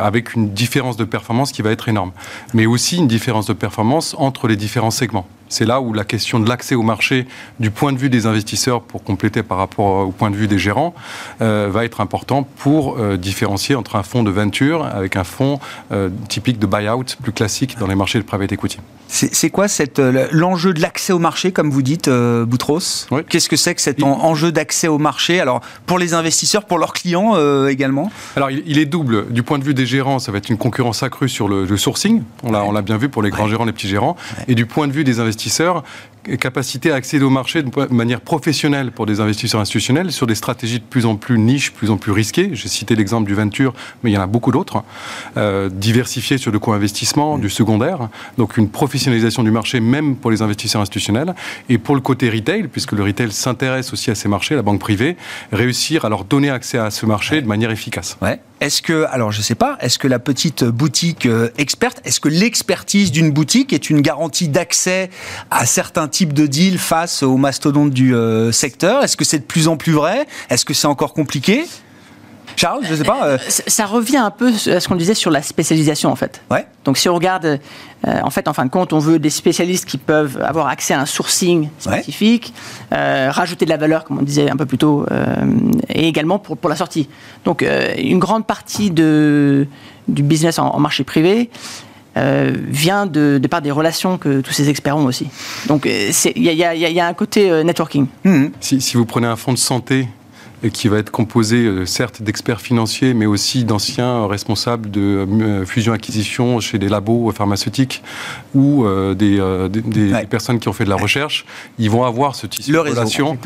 [0.00, 2.10] avec une différence de performance qui va être énorme.
[2.54, 5.26] Mais aussi une différence de performance entre les différents segments.
[5.50, 7.26] C'est là où la question de l'accès au marché
[7.58, 10.60] du point de vue des investisseurs, pour compléter par rapport au point de vue des
[10.60, 10.94] gérants,
[11.42, 15.58] euh, va être important pour euh, différencier entre un fonds de venture avec un fonds
[15.90, 18.78] euh, typique de buyout plus classique dans les marchés de private equity.
[19.08, 19.66] C'est quoi
[20.30, 23.08] l'enjeu de l'accès au marché, comme vous dites, Boutros?
[23.28, 26.92] Qu'est-ce que c'est que cet enjeu d'accès au marché Alors, pour les investisseurs, pour leurs
[26.92, 27.34] clients
[27.66, 28.12] également?
[28.36, 29.32] Alors, il, est double.
[29.32, 32.22] Du point de vue des gérants, ça va être une concurrence accrue sur le, sourcing.
[32.44, 34.14] On l'a bien vu pour les grands gérants, les petits gérants.
[34.46, 35.82] Et du point de vue des investisseurs, investisseurs
[36.38, 40.78] capacité à accéder au marché de manière professionnelle pour des investisseurs institutionnels sur des stratégies
[40.78, 42.50] de plus en plus niches, plus en plus risquées.
[42.52, 43.72] J'ai cité l'exemple du venture,
[44.02, 44.82] mais il y en a beaucoup d'autres.
[45.38, 48.10] Euh, diversifié sur le co-investissement, du secondaire.
[48.36, 51.34] Donc une professionnalisation du marché, même pour les investisseurs institutionnels.
[51.70, 54.80] Et pour le côté retail, puisque le retail s'intéresse aussi à ces marchés, la banque
[54.80, 55.16] privée,
[55.52, 58.18] réussir à leur donner accès à ce marché de manière efficace.
[58.20, 58.40] Ouais.
[58.60, 62.28] Est-ce que, alors je sais pas, est-ce que la petite boutique euh, experte, est-ce que
[62.28, 65.08] l'expertise d'une boutique est une garantie d'accès
[65.50, 69.02] à certains type de deal face aux mastodontes du euh, secteur?
[69.02, 70.26] Est-ce que c'est de plus en plus vrai?
[70.50, 71.64] Est-ce que c'est encore compliqué?
[72.56, 73.24] Charles, je sais pas.
[73.24, 76.42] Euh, ça revient un peu à ce qu'on disait sur la spécialisation en fait.
[76.50, 76.66] Ouais.
[76.84, 77.44] Donc si on regarde,
[78.06, 80.94] euh, en fait, en fin de compte, on veut des spécialistes qui peuvent avoir accès
[80.94, 82.54] à un sourcing spécifique,
[82.90, 85.06] rajouter de la valeur, comme on disait un peu plus tôt,
[85.88, 87.08] et également pour, pour la sortie.
[87.44, 87.64] Donc
[87.98, 89.66] une grande partie de,
[90.08, 91.50] du business en marché privé
[92.16, 95.28] euh, vient de, par des relations que tous ces experts ont aussi.
[95.68, 98.08] Donc il y, a un côté euh, networking.
[98.24, 98.46] Mmh.
[98.58, 100.08] Si, si, vous prenez un fonds de santé
[100.68, 106.60] qui va être composé euh, certes d'experts financiers, mais aussi d'anciens responsables de euh, fusion-acquisition
[106.60, 108.02] chez des labos pharmaceutiques
[108.54, 111.46] ou euh, des, des, personnes qui ont fait de la recherche.
[111.78, 113.38] Ils vont avoir ce type de relations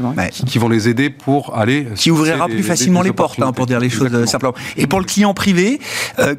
[0.47, 1.87] qui, vont les aider pour aller...
[1.95, 4.55] Qui ouvrira plus facilement les portes, hein, pour dire les choses simplement.
[4.77, 5.79] Et pour le client privé,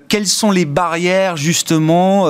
[0.09, 2.26] quelles sont les barrières justement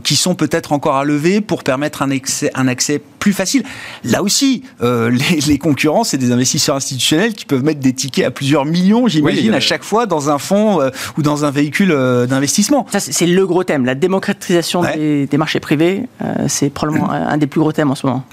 [0.00, 3.62] qui sont peut-être encore à lever pour permettre un accès, un accès plus facile
[4.04, 8.30] Là aussi, les, les concurrents, c'est des investisseurs institutionnels qui peuvent mettre des tickets à
[8.30, 12.26] plusieurs millions, j'imagine, à chaque fois dans un fonds euh, ou dans un véhicule euh,
[12.26, 12.86] d'investissement.
[12.90, 13.84] Ça, c'est le gros thème.
[13.84, 18.06] La démocratisation des, marchés privés, euh, c'est probablement un des plus gros thèmes en ce
[18.06, 18.24] moment.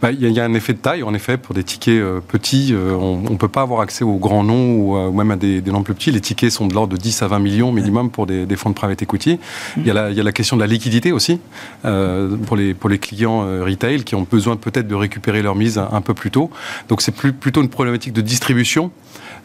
[0.00, 2.74] Bah, il y, a un effet de taille, en effet, pour des tickets petits.
[2.74, 5.94] on ne peut pas avoir accès aux grands noms ou même à des, noms plus
[5.94, 6.10] petits.
[6.10, 8.74] Les tickets sont de l'ordre de 10 à 20 millions minimum pour des, fonds de
[8.74, 9.38] private equity.
[9.76, 11.40] Il y, a la, y, a la question de la liquidité aussi
[11.82, 16.00] pour, les, pour les clients retail qui ont besoin peut-être de récupérer leur mise un,
[16.00, 16.50] peu plus tôt.
[16.88, 18.90] Donc c'est plus, plutôt une problématique de distribution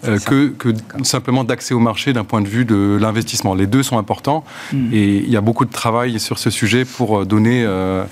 [0.06, 0.74] euh, que,
[1.04, 3.56] simplement d'accès au marché d'un point de vue de l'investissement.
[3.56, 4.94] Les deux sont importants hmm.
[4.94, 8.06] et il y a beaucoup de travail sur ce sujet pour euh, donner euh,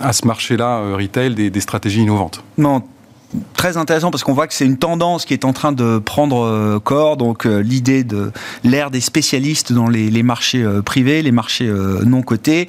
[0.00, 2.42] à ce marché-là, retail, des, des stratégies innovantes.
[2.58, 2.82] Non,
[3.56, 6.44] très intéressant parce qu'on voit que c'est une tendance qui est en train de prendre
[6.44, 7.16] euh, corps.
[7.16, 8.30] Donc euh, l'idée de
[8.64, 11.70] l'ère des spécialistes dans les, marchés euh, privés, les marchés
[12.04, 12.68] non cotés,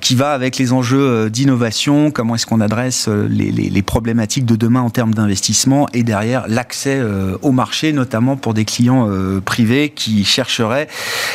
[0.00, 4.90] qui va avec les enjeux d'innovation, comment est-ce qu'on adresse les, problématiques de demain en
[4.90, 7.00] termes d'investissement et derrière l'accès
[7.42, 9.08] au marché, notamment pour des clients
[9.44, 10.88] privés qui chercheraient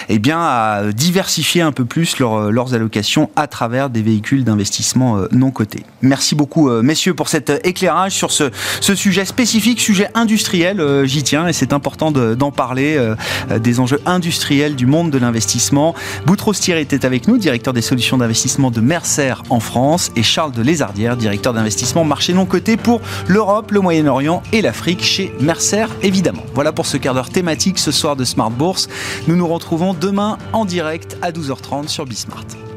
[0.09, 5.51] eh bien, à diversifier un peu plus leurs allocations à travers des véhicules d'investissement non
[5.51, 5.83] cotés.
[6.01, 8.51] Merci beaucoup messieurs pour cet éclairage sur ce
[8.81, 13.15] ce sujet spécifique, sujet industriel, euh, j'y tiens et c'est important d'en parler, euh,
[13.51, 15.95] euh, des enjeux industriels du monde de l'investissement.
[16.25, 20.51] Boutros Thierry était avec nous, directeur des solutions d'investissement de Mercer en France, et Charles
[20.51, 25.85] de Lézardière, directeur d'investissement marché non coté pour l'Europe, le Moyen-Orient et l'Afrique chez Mercer,
[26.01, 26.43] évidemment.
[26.53, 28.87] Voilà pour ce quart d'heure thématique ce soir de Smart Bourse.
[29.27, 32.68] Nous nous retrouvons demain en direct à 12h30 sur Bismart.